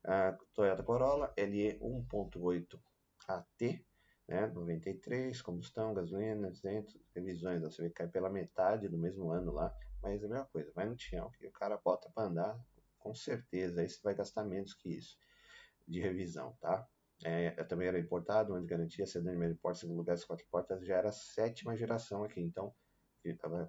A 0.03 0.37
Toyota 0.53 0.83
Corolla 0.83 1.33
LE 1.35 1.79
1.8 1.79 2.79
AT, 3.27 3.85
né? 4.27 4.47
93, 4.47 5.41
combustão, 5.41 5.93
gasolina, 5.93 6.49
200, 6.49 6.97
revisões, 7.15 7.61
você 7.61 7.81
vê 7.81 7.89
que 7.89 7.95
cai 7.95 8.07
pela 8.07 8.29
metade 8.29 8.87
do 8.87 8.97
mesmo 8.97 9.31
ano 9.31 9.51
lá, 9.51 9.75
mas 10.01 10.21
é 10.21 10.25
a 10.25 10.29
mesma 10.29 10.45
coisa, 10.45 10.71
vai 10.73 10.85
no 10.85 10.95
Tião, 10.95 11.31
que 11.31 11.47
o 11.47 11.51
cara 11.51 11.77
bota 11.83 12.09
para 12.11 12.27
andar, 12.27 12.59
com 12.99 13.13
certeza, 13.15 13.81
aí 13.81 13.89
você 13.89 13.99
vai 14.03 14.13
gastar 14.13 14.43
menos 14.43 14.73
que 14.73 14.89
isso 14.89 15.17
de 15.87 15.99
revisão, 15.99 16.55
tá? 16.59 16.87
É, 17.23 17.51
também 17.63 17.87
era 17.87 17.99
importado, 17.99 18.53
onde 18.53 18.67
garantia 18.67 19.05
sedã 19.05 19.25
de 19.25 19.37
primeiro 19.37 19.55
porta, 19.57 19.79
segundo 19.79 19.97
lugar, 19.97 20.19
quatro 20.25 20.45
portas, 20.51 20.85
já 20.85 20.97
era 20.97 21.09
a 21.09 21.13
sétima 21.13 21.75
geração 21.75 22.23
aqui, 22.23 22.41
então 22.41 22.73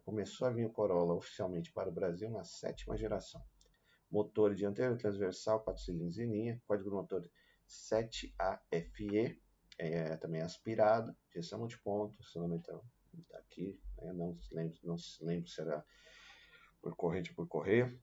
começou 0.05 0.47
a 0.47 0.51
vir 0.51 0.67
o 0.67 0.73
Corolla 0.73 1.15
oficialmente 1.15 1.73
para 1.73 1.89
o 1.89 1.93
Brasil 1.93 2.29
na 2.31 2.45
sétima 2.45 2.97
geração. 2.97 3.43
Motor 4.11 4.55
dianteiro 4.55 4.97
transversal, 4.99 5.63
4 5.65 5.83
cilindros 5.83 6.19
em 6.19 6.31
linha, 6.31 6.63
código 6.67 6.91
motor 6.91 7.29
7AFE, 7.67 9.41
é, 9.79 10.17
também 10.17 10.43
aspirado, 10.43 11.17
injeção 11.31 11.59
multiponto, 11.59 12.21
acionamento 12.21 12.71
aqui, 13.35 13.81
né, 13.99 14.13
não, 14.13 14.39
lembro, 14.53 14.79
não 14.85 14.97
lembro 15.23 15.49
se 15.49 15.61
era 15.61 15.85
por 16.83 16.95
corrente 16.95 17.31
ou 17.31 17.37
por 17.37 17.49
correio. 17.49 17.99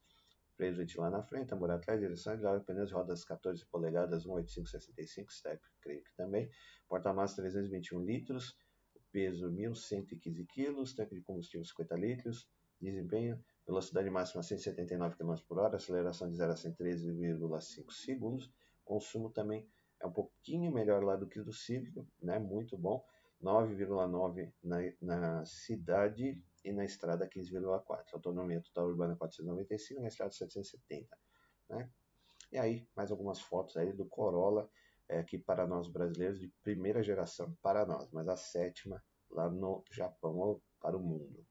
freio 0.56 0.76
ventilar 0.76 1.12
na 1.12 1.22
frente, 1.22 1.48
tambor 1.48 1.70
atrás, 1.70 2.00
direção 2.00 2.36
de 2.36 2.44
pneus 2.66 2.92
rodas 2.92 3.24
14 3.24 3.66
polegadas, 3.66 4.26
18565 4.26 5.32
step, 5.32 5.62
creio 5.82 6.04
que 6.04 6.14
também. 6.16 6.50
Porta-massa 6.88 7.36
321 7.42 8.00
litros, 8.04 8.58
peso 9.12 9.52
1115 9.52 10.46
kg, 10.46 10.96
tanque 10.96 11.16
de 11.16 11.22
combustível 11.22 11.66
50 11.66 11.96
litros, 11.96 12.50
desempenho, 12.80 13.44
velocidade 13.66 14.10
máxima 14.10 14.44
179 14.44 15.16
km 15.16 15.36
por 15.48 15.60
hora, 15.60 15.78
aceleração 15.78 16.30
de 16.30 16.38
0 16.38 16.52
a 16.52 16.56
113,5 16.56 17.92
segundos, 17.92 18.52
consumo 18.84 19.30
também 19.30 19.68
é 20.02 20.08
um 20.08 20.12
pouquinho 20.12 20.72
melhor 20.72 21.04
lá 21.04 21.16
do 21.16 21.28
que 21.28 21.42
do 21.42 21.54
Civic, 21.54 22.06
né? 22.22 22.38
Muito 22.38 22.78
bom. 22.78 23.04
9,9 23.42 24.52
na, 24.64 24.78
na 25.02 25.46
cidade 25.46 26.42
e 26.66 26.74
na 26.74 26.84
estrada 26.84 27.30
15,4. 27.30 28.14
Autonomia 28.14 28.60
total 28.60 28.88
urbana 28.88 29.16
495 29.16 30.02
na 30.02 30.08
estrada 30.08 30.32
770. 30.32 31.16
Né? 31.70 31.90
E 32.52 32.58
aí, 32.58 32.88
mais 32.96 33.12
algumas 33.12 33.40
fotos 33.40 33.78
aí 33.78 33.94
do 33.94 34.06
Corolla, 34.06 34.70
é, 35.08 35.20
aqui 35.20 35.38
para 35.38 35.68
nós 35.68 35.88
brasileiros, 35.88 36.40
de 36.40 36.48
primeira 36.64 37.04
geração 37.04 37.56
para 37.62 37.86
nós, 37.86 38.12
mas 38.12 38.28
a 38.28 38.36
sétima 38.36 39.04
lá 39.30 39.48
no 39.48 39.84
Japão 39.92 40.36
ou 40.38 40.64
para 40.82 40.98
o 40.98 41.00
mundo. 41.00 41.46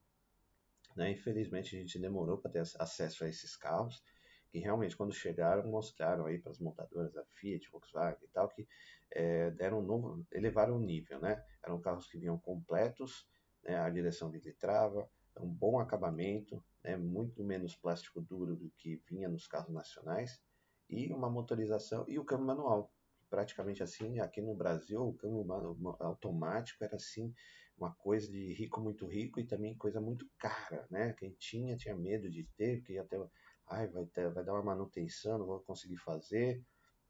Né? 0.97 1.13
Infelizmente 1.13 1.77
a 1.77 1.79
gente 1.79 1.99
demorou 1.99 2.39
para 2.39 2.51
ter 2.51 2.61
acesso 2.61 3.25
a 3.25 3.29
esses 3.29 3.57
carros, 3.57 4.03
que 4.51 4.59
realmente 4.59 4.97
quando 4.97 5.13
chegaram 5.13 5.71
mostraram 5.71 6.27
aí 6.27 6.39
para 6.39 6.51
as 6.51 6.59
montadoras, 6.59 7.17
a 7.17 7.25
Fiat, 7.35 7.69
Volkswagen 7.71 8.25
e 8.25 8.29
tal, 8.29 8.49
que 8.49 8.67
é, 9.13 9.51
deram 9.53 9.79
um 9.79 9.83
novo, 9.83 10.27
elevaram 10.33 10.77
o 10.77 10.81
nível, 10.81 11.21
né? 11.21 11.45
Eram 11.63 11.81
carros 11.81 12.09
que 12.09 12.19
vinham 12.19 12.39
completos, 12.39 13.29
né? 13.65 13.77
a 13.77 13.91
direção 13.91 14.31
de 14.31 14.53
trava, 14.53 15.09
um 15.41 15.49
bom 15.49 15.79
acabamento, 15.79 16.63
né? 16.83 16.97
muito 16.97 17.43
menos 17.43 17.75
plástico 17.75 18.21
duro 18.21 18.55
do 18.57 18.71
que 18.79 19.03
vinha 19.09 19.29
nos 19.29 19.47
carros 19.47 19.73
nacionais, 19.73 20.41
e 20.89 21.13
uma 21.13 21.31
motorização 21.31 22.05
e 22.09 22.19
o 22.19 22.25
câmbio 22.25 22.47
manual. 22.47 22.93
Praticamente 23.31 23.83
assim, 23.83 24.21
aqui 24.21 24.41
no 24.41 24.55
Brasil, 24.55 25.03
o 25.09 25.15
câmbio 25.15 25.45
automático 26.01 26.85
era 26.85 26.97
assim 26.97 27.35
uma 27.77 27.93
coisa 27.95 28.31
de 28.31 28.53
rico 28.53 28.81
muito 28.81 29.07
rico 29.07 29.41
e 29.41 29.47
também 29.47 29.77
coisa 29.77 30.01
muito 30.01 30.29
cara, 30.39 30.87
né? 30.91 31.13
Quem 31.15 31.33
tinha 31.33 31.77
tinha 31.77 31.97
medo 31.97 32.31
de 32.31 32.45
ter, 32.57 32.79
porque 32.79 32.93
ia 32.93 33.05
ter, 33.05 33.21
ai, 33.67 33.89
vai, 33.89 34.07
ter, 34.07 34.31
vai 34.31 34.45
dar 34.45 34.53
uma 34.53 34.63
manutenção, 34.63 35.39
não 35.39 35.47
vou 35.47 35.61
conseguir 35.61 35.97
fazer, 35.97 36.63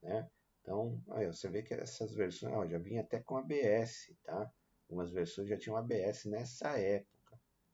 né? 0.02 0.28
Então, 0.62 1.02
aí, 1.10 1.26
você 1.26 1.48
vê 1.50 1.62
que 1.62 1.74
essas 1.74 2.14
versões 2.14 2.54
ó, 2.54 2.66
já 2.66 2.78
vinha 2.78 3.02
até 3.02 3.20
com 3.20 3.36
ABS, 3.36 4.16
tá? 4.24 4.50
Algumas 4.88 5.10
versões 5.10 5.48
já 5.48 5.58
tinham 5.58 5.76
ABS 5.76 6.24
nessa 6.24 6.78
época. 6.78 7.13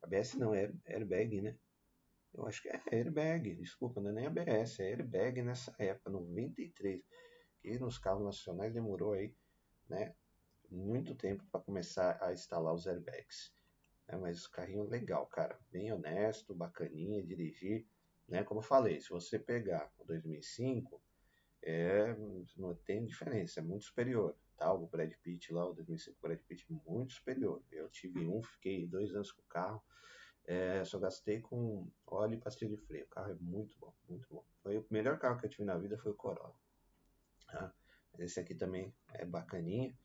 ABS 0.03 0.35
não, 0.35 0.55
é 0.55 0.73
airbag, 0.87 1.41
né? 1.41 1.57
Eu 2.33 2.47
acho 2.47 2.63
que 2.63 2.69
é 2.69 2.81
airbag, 2.93 3.55
desculpa, 3.57 4.01
não 4.01 4.11
é 4.11 4.13
nem 4.13 4.27
ABS, 4.27 4.81
é 4.81 4.89
airbag 4.89 5.43
nessa 5.43 5.75
época, 5.79 6.11
93. 6.11 7.03
Que 7.61 7.79
nos 7.79 7.99
carros 7.99 8.25
nacionais 8.25 8.73
demorou 8.73 9.13
aí, 9.13 9.35
né? 9.89 10.15
Muito 10.71 11.15
tempo 11.15 11.45
para 11.51 11.61
começar 11.61 12.23
a 12.23 12.33
instalar 12.33 12.73
os 12.73 12.87
airbags. 12.87 13.53
É, 14.07 14.17
mas 14.17 14.47
carrinho 14.47 14.85
legal, 14.85 15.27
cara. 15.27 15.59
Bem 15.71 15.93
honesto, 15.93 16.55
bacaninha, 16.55 17.23
dirigir. 17.23 17.87
Né? 18.29 18.45
Como 18.45 18.61
eu 18.61 18.65
falei, 18.65 19.01
se 19.01 19.11
você 19.11 19.39
pegar 19.39 19.93
o 19.99 20.05
2005, 20.05 21.03
é, 21.63 22.15
não 22.57 22.75
tem 22.75 23.05
diferença, 23.05 23.61
é 23.61 23.63
muito 23.63 23.85
superior. 23.85 24.37
Tá? 24.61 24.71
O 24.75 24.87
Brad 24.87 25.11
Pitt 25.23 25.55
lá, 25.55 25.67
o 25.67 25.73
2005 25.73 26.19
Brad 26.21 26.39
Pitt, 26.41 26.67
muito 26.87 27.15
superior. 27.15 27.63
Eu 27.73 27.89
tive 27.89 28.27
um, 28.27 28.43
fiquei 28.43 28.87
dois 28.87 29.15
anos 29.15 29.33
com 29.33 29.41
o 29.41 29.47
carro, 29.47 29.83
é, 30.45 30.85
só 30.85 30.99
gastei 30.99 31.41
com 31.41 31.91
óleo 32.07 32.35
e 32.35 32.39
pastilha 32.39 32.77
de 32.77 32.77
freio. 32.77 33.07
O 33.07 33.09
carro 33.09 33.31
é 33.31 33.37
muito 33.41 33.75
bom, 33.79 33.95
muito 34.07 34.29
bom. 34.29 34.45
Foi 34.63 34.77
o 34.77 34.87
melhor 34.91 35.19
carro 35.19 35.41
que 35.41 35.47
eu 35.47 35.51
tive 35.51 35.65
na 35.65 35.79
vida 35.79 35.97
foi 35.97 36.13
o 36.13 36.15
Corolla. 36.15 36.55
Tá? 37.47 37.73
Esse 38.19 38.39
aqui 38.39 38.55
também 38.55 38.95
é 39.15 39.25
bacaninha, 39.25 39.97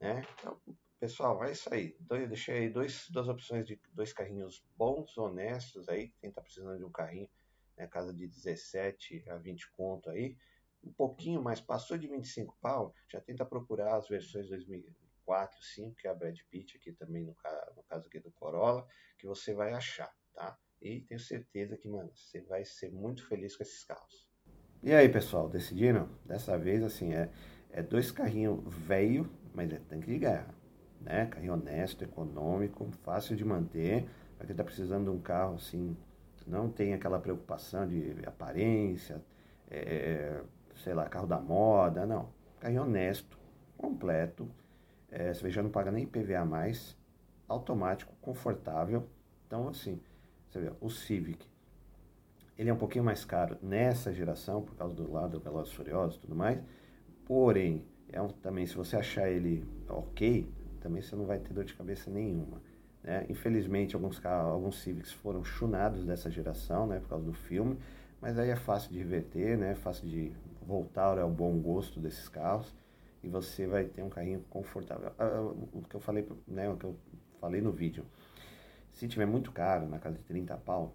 né? 0.00 0.26
Então, 0.38 0.58
pessoal, 0.98 1.44
é 1.44 1.52
isso 1.52 1.68
aí. 1.70 1.94
Eu 2.08 2.26
deixei 2.26 2.60
aí 2.60 2.70
dois, 2.70 3.10
duas 3.10 3.28
opções 3.28 3.66
de 3.66 3.78
dois 3.92 4.10
carrinhos 4.14 4.64
bons, 4.74 5.18
honestos 5.18 5.86
aí. 5.86 6.14
Quem 6.18 6.32
tá 6.32 6.40
precisando 6.40 6.78
de 6.78 6.84
um 6.84 6.90
carrinho, 6.90 7.28
né, 7.76 7.86
casa 7.86 8.14
de 8.14 8.26
17 8.26 9.28
a 9.28 9.36
20 9.36 9.70
conto 9.72 10.08
aí 10.08 10.34
um 10.82 10.92
pouquinho 10.92 11.42
mais, 11.42 11.60
passou 11.60 11.98
de 11.98 12.06
25 12.06 12.56
pau, 12.60 12.94
já 13.10 13.20
tenta 13.20 13.44
procurar 13.44 13.96
as 13.96 14.08
versões 14.08 14.48
2004, 14.48 15.58
2005, 15.58 15.96
que 15.96 16.06
é 16.06 16.10
a 16.10 16.14
Brad 16.14 16.38
Pitt 16.50 16.76
aqui 16.76 16.92
também 16.92 17.24
no, 17.24 17.36
no 17.76 17.82
caso 17.84 18.06
aqui 18.06 18.20
do 18.20 18.30
Corolla, 18.32 18.86
que 19.18 19.26
você 19.26 19.52
vai 19.52 19.72
achar, 19.72 20.12
tá? 20.34 20.56
E 20.80 21.00
tenho 21.00 21.20
certeza 21.20 21.76
que, 21.76 21.88
mano, 21.88 22.10
você 22.14 22.40
vai 22.42 22.64
ser 22.64 22.90
muito 22.92 23.26
feliz 23.26 23.56
com 23.56 23.62
esses 23.62 23.84
carros. 23.84 24.28
E 24.82 24.94
aí, 24.94 25.08
pessoal, 25.08 25.48
decidiram? 25.48 26.08
Dessa 26.24 26.56
vez, 26.56 26.82
assim, 26.84 27.12
é, 27.12 27.28
é 27.70 27.82
dois 27.82 28.12
carrinhos 28.12 28.62
velho, 28.66 29.28
mas 29.52 29.72
é 29.72 29.78
tanque 29.80 30.06
de 30.06 30.18
guerra, 30.18 30.54
né? 31.00 31.26
Carrinho 31.26 31.54
honesto, 31.54 32.04
econômico, 32.04 32.88
fácil 33.02 33.34
de 33.34 33.44
manter, 33.44 34.08
para 34.36 34.46
quem 34.46 34.54
tá 34.54 34.62
precisando 34.62 35.10
de 35.10 35.10
um 35.10 35.20
carro, 35.20 35.56
assim, 35.56 35.96
não 36.46 36.70
tem 36.70 36.94
aquela 36.94 37.18
preocupação 37.18 37.88
de 37.88 38.14
aparência, 38.24 39.20
é, 39.68 40.40
sei 40.78 40.94
lá, 40.94 41.08
carro 41.08 41.26
da 41.26 41.38
moda, 41.38 42.06
não. 42.06 42.28
Carrinho 42.60 42.82
honesto, 42.82 43.38
completo, 43.76 44.48
é, 45.10 45.32
você 45.32 45.50
já 45.50 45.62
não 45.62 45.70
paga 45.70 45.90
nem 45.90 46.04
IPVA 46.04 46.44
mais, 46.44 46.96
automático, 47.46 48.12
confortável. 48.20 49.08
Então, 49.46 49.68
assim, 49.68 50.00
você 50.48 50.60
vê, 50.60 50.72
o 50.80 50.90
Civic, 50.90 51.46
ele 52.56 52.70
é 52.70 52.74
um 52.74 52.76
pouquinho 52.76 53.04
mais 53.04 53.24
caro 53.24 53.56
nessa 53.62 54.12
geração, 54.12 54.62
por 54.62 54.74
causa 54.74 54.94
do 54.94 55.10
lado 55.10 55.40
Velozes 55.40 55.72
Furiosos 55.72 56.16
e 56.16 56.20
tudo 56.20 56.34
mais, 56.34 56.60
porém, 57.24 57.84
é 58.10 58.20
um, 58.20 58.28
também, 58.28 58.66
se 58.66 58.74
você 58.74 58.96
achar 58.96 59.30
ele 59.30 59.64
ok, 59.88 60.46
também 60.80 61.00
você 61.00 61.14
não 61.14 61.24
vai 61.24 61.38
ter 61.38 61.52
dor 61.52 61.64
de 61.64 61.74
cabeça 61.74 62.10
nenhuma. 62.10 62.60
Né? 63.02 63.26
Infelizmente, 63.28 63.94
alguns, 63.94 64.24
alguns 64.24 64.80
Civics 64.82 65.12
foram 65.12 65.44
chunados 65.44 66.04
dessa 66.04 66.30
geração, 66.30 66.86
né, 66.86 66.98
por 67.00 67.08
causa 67.08 67.24
do 67.24 67.32
filme, 67.32 67.78
mas 68.20 68.38
aí 68.38 68.50
é 68.50 68.56
fácil 68.56 68.90
de 68.90 68.98
reverter, 68.98 69.56
né, 69.56 69.74
fácil 69.74 70.08
de 70.08 70.32
voltar 70.68 71.18
ao 71.18 71.30
bom 71.30 71.58
gosto 71.58 71.98
desses 71.98 72.28
carros 72.28 72.76
e 73.22 73.28
você 73.28 73.66
vai 73.66 73.84
ter 73.84 74.02
um 74.02 74.10
carrinho 74.10 74.44
confortável. 74.50 75.10
Ah, 75.18 75.24
ah, 75.24 75.40
o 75.72 75.82
que 75.88 75.96
eu 75.96 76.00
falei, 76.00 76.28
né, 76.46 76.68
o 76.68 76.76
que 76.76 76.84
eu 76.84 76.94
falei 77.40 77.62
no 77.62 77.72
vídeo. 77.72 78.04
Se 78.92 79.08
tiver 79.08 79.24
muito 79.24 79.50
caro, 79.50 79.88
na 79.88 79.98
casa 79.98 80.18
de 80.18 80.24
30 80.24 80.56
pau, 80.58 80.94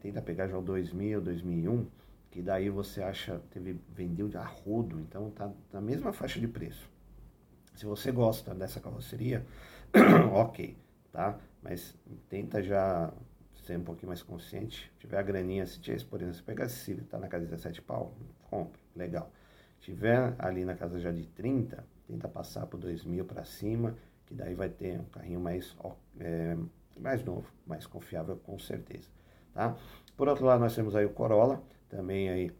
tenta 0.00 0.20
pegar 0.20 0.46
já 0.46 0.58
o 0.58 0.62
2000, 0.62 1.22
2001, 1.22 1.86
que 2.30 2.42
daí 2.42 2.68
você 2.68 3.02
acha, 3.02 3.40
teve, 3.50 3.80
vendeu 3.94 4.28
de 4.28 4.36
arrodo, 4.36 5.00
então 5.00 5.30
tá 5.30 5.50
na 5.72 5.80
mesma 5.80 6.12
faixa 6.12 6.38
de 6.38 6.46
preço. 6.46 6.90
Se 7.74 7.86
você 7.86 8.12
gosta 8.12 8.54
dessa 8.54 8.78
carroceria, 8.78 9.46
ok, 10.34 10.76
tá? 11.12 11.38
Mas 11.62 11.96
tenta 12.28 12.62
já 12.62 13.12
ser 13.54 13.78
um 13.78 13.84
pouquinho 13.84 14.08
mais 14.08 14.22
consciente. 14.22 14.90
Se 14.94 15.00
tiver 15.00 15.18
a 15.18 15.22
graninha, 15.22 15.64
se 15.64 15.80
tiver, 15.80 16.02
por 16.04 16.20
exemplo, 16.20 16.36
se 16.36 16.42
pegar 16.42 16.66
esse 16.66 16.76
Civic, 16.76 17.08
tá 17.08 17.18
na 17.18 17.28
casa 17.28 17.44
de 17.44 17.50
17 17.50 17.80
pau, 17.82 18.14
compra, 18.50 18.80
legal. 18.94 19.30
Tiver 19.80 20.34
ali 20.38 20.64
na 20.64 20.74
casa 20.74 20.98
já 20.98 21.12
de 21.12 21.26
30, 21.26 21.84
tenta 22.06 22.28
passar 22.28 22.66
por 22.66 22.78
2 22.78 23.04
mil 23.04 23.24
para 23.24 23.44
cima, 23.44 23.96
que 24.26 24.34
daí 24.34 24.54
vai 24.54 24.68
ter 24.68 24.98
um 24.98 25.04
carrinho 25.04 25.40
mais 25.40 25.76
é, 26.18 26.56
mais 26.98 27.22
novo, 27.22 27.46
mais 27.66 27.86
confiável 27.86 28.36
com 28.36 28.58
certeza, 28.58 29.08
tá? 29.52 29.76
Por 30.16 30.28
outro 30.28 30.46
lado, 30.46 30.60
nós 30.60 30.74
temos 30.74 30.96
aí 30.96 31.04
o 31.04 31.10
Corolla, 31.10 31.62
também 31.88 32.28
aí 32.28 32.50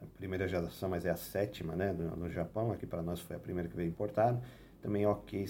a 0.00 0.06
primeira 0.16 0.46
geração, 0.46 0.88
mas 0.88 1.04
é 1.04 1.10
a 1.10 1.16
sétima, 1.16 1.74
né, 1.74 1.92
no, 1.92 2.16
no 2.16 2.30
Japão, 2.30 2.70
aqui 2.70 2.86
para 2.86 3.02
nós 3.02 3.20
foi 3.20 3.36
a 3.36 3.38
primeira 3.38 3.68
que 3.68 3.76
veio 3.76 3.88
importado, 3.88 4.40
também 4.80 5.04
ok, 5.06 5.44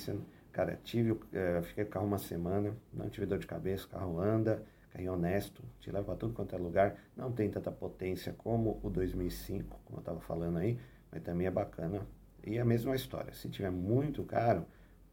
cara, 0.50 0.78
tive, 0.82 1.18
é, 1.32 1.62
fiquei 1.62 1.84
com 1.84 1.90
o 1.90 1.92
carro 1.92 2.06
uma 2.06 2.18
semana, 2.18 2.74
não 2.92 3.08
tive 3.08 3.26
dor 3.26 3.38
de 3.38 3.46
cabeça, 3.46 3.86
o 3.86 3.88
carro 3.88 4.20
anda, 4.20 4.62
carrinho 4.92 5.14
honesto, 5.14 5.62
te 5.80 5.90
leva 5.90 6.04
para 6.04 6.16
tudo 6.16 6.34
quanto 6.34 6.54
é 6.54 6.58
lugar, 6.58 6.96
não 7.16 7.32
tem 7.32 7.50
tanta 7.50 7.72
potência 7.72 8.32
como 8.34 8.78
o 8.82 8.90
2005, 8.90 9.80
como 9.84 9.98
eu 9.98 10.00
estava 10.00 10.20
falando 10.20 10.58
aí, 10.58 10.78
mas 11.10 11.22
também 11.22 11.46
é 11.46 11.50
bacana, 11.50 12.06
e 12.44 12.58
a 12.58 12.64
mesma 12.64 12.94
história, 12.94 13.32
se 13.32 13.48
tiver 13.48 13.70
muito 13.70 14.22
caro, 14.24 14.66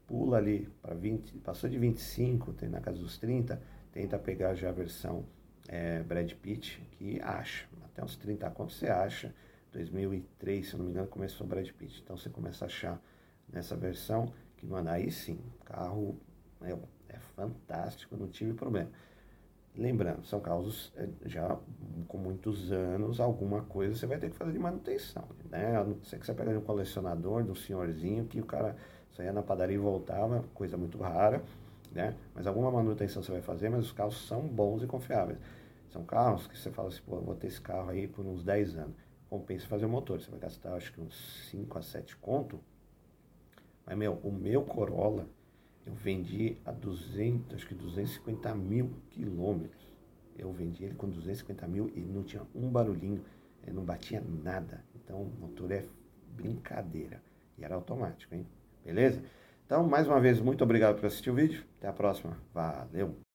pula 0.06 0.38
ali 0.38 0.68
para 0.82 0.96
20, 0.96 1.38
passou 1.39 1.70
de 1.70 1.78
25, 1.78 2.54
tem 2.54 2.68
na 2.68 2.82
casa 2.82 3.00
dos 3.00 3.18
30, 3.18 3.62
tenta 3.92 4.18
pegar 4.20 4.54
já 4.56 4.70
a 4.70 4.72
versão 4.72 5.26
é, 5.68 6.02
Brad 6.04 6.32
Pitt, 6.34 6.82
que 6.92 7.22
acha, 7.22 7.68
até 7.86 8.04
uns 8.04 8.18
30 8.18 8.50
contos 8.50 8.78
você 8.78 8.88
acha, 8.88 9.34
2003, 9.72 10.68
se 10.68 10.74
eu 10.74 10.80
não 10.80 10.86
me 10.86 10.92
engano, 10.92 11.08
começou 11.08 11.46
Brad 11.46 11.70
Pitt, 11.70 12.02
então 12.04 12.18
você 12.18 12.30
começa 12.30 12.65
a 12.65 12.68
achar 12.68 13.02
nessa 13.48 13.76
versão, 13.78 14.34
que, 14.58 14.65
mano, 14.65 14.89
aí 14.89 15.12
sim, 15.12 15.39
carro 15.63 16.20
é, 16.62 16.76
é 17.08 17.20
fantástico, 17.36 18.18
não 18.18 18.28
tive 18.28 18.54
problema. 18.54 18.89
Lembrando, 19.75 20.25
são 20.25 20.39
carros 20.39 20.91
é, 20.97 21.08
já 21.25 21.58
com 22.08 22.17
muitos 22.17 22.71
anos, 22.71 23.19
alguma 23.19 23.62
coisa 23.62 23.95
você 23.95 24.05
vai 24.05 24.17
ter 24.17 24.29
que 24.29 24.36
fazer 24.36 24.51
de 24.51 24.60
manutenção, 24.60 25.23
né? 25.49 25.77
A 25.77 25.84
não 25.84 26.01
ser 26.03 26.19
que 26.19 26.25
você 26.25 26.34
pegue 26.34 26.55
um 26.55 26.62
colecionador, 26.62 27.43
de 27.43 27.51
um 27.51 27.55
senhorzinho, 27.55 28.25
que 28.25 28.41
o 28.41 28.45
cara 28.45 28.75
saía 29.15 29.32
na 29.32 29.41
padaria 29.41 29.75
e 29.75 29.79
voltava, 29.79 30.43
coisa 30.53 30.75
muito 30.75 30.97
rara, 30.97 31.41
né? 31.91 32.15
Mas 32.36 32.45
alguma 32.47 32.71
manutenção 32.71 33.23
você 33.23 33.32
vai 33.32 33.41
fazer, 33.41 33.69
mas 33.69 33.86
os 33.86 33.91
carros 33.91 34.27
são 34.27 34.41
bons 34.41 34.84
e 34.84 34.88
confiáveis. 34.88 35.39
São 35.89 36.03
carros 36.03 36.47
que 36.47 36.58
você 36.58 36.69
fala 36.71 36.89
assim, 36.89 37.01
pô, 37.05 37.19
vou 37.19 37.36
ter 37.36 37.47
esse 37.47 37.62
carro 37.62 37.89
aí 37.89 38.08
por 38.08 38.25
uns 38.25 38.43
10 38.43 38.75
anos. 38.77 38.95
Compensa 39.29 39.67
fazer 39.67 39.86
o 39.86 39.89
motor, 39.89 40.19
você 40.19 40.29
vai 40.29 40.39
gastar 40.39 40.73
acho 40.73 40.91
que 40.91 41.01
uns 41.01 41.47
5 41.49 41.77
a 41.77 41.82
7 41.82 42.15
conto. 42.17 42.60
Mas, 43.86 43.97
meu, 43.97 44.13
o 44.23 44.32
meu 44.32 44.63
Corolla, 44.63 45.25
eu 45.86 45.94
vendi 45.94 46.58
a 46.65 46.72
200, 46.72 47.56
acho 47.56 47.68
que 47.68 47.76
250 47.76 48.54
mil 48.56 48.92
quilômetros. 49.10 49.88
Eu 50.38 50.52
vendi 50.54 50.86
ele 50.86 50.96
com 50.96 51.10
250 51.10 51.68
mil 51.68 51.92
e 51.96 52.02
não 52.02 52.24
tinha 52.24 52.44
um 52.56 52.70
barulhinho, 52.70 53.24
ele 53.63 53.76
não 53.76 53.84
batia 53.84 54.22
nada. 54.22 54.84
Então, 54.96 55.22
o 55.22 55.39
motor 55.39 55.72
é 55.72 55.86
brincadeira. 56.36 57.22
E 57.58 57.63
era 57.63 57.76
automático, 57.76 58.34
hein? 58.34 58.46
Beleza? 58.84 59.22
Então, 59.65 59.88
mais 59.88 60.08
uma 60.08 60.20
vez, 60.20 60.39
muito 60.39 60.63
obrigado 60.63 60.96
por 60.96 61.06
assistir 61.06 61.30
o 61.30 61.36
vídeo. 61.36 61.63
Até 61.78 61.88
a 61.88 61.94
próxima. 61.94 62.38
Valeu! 62.54 63.29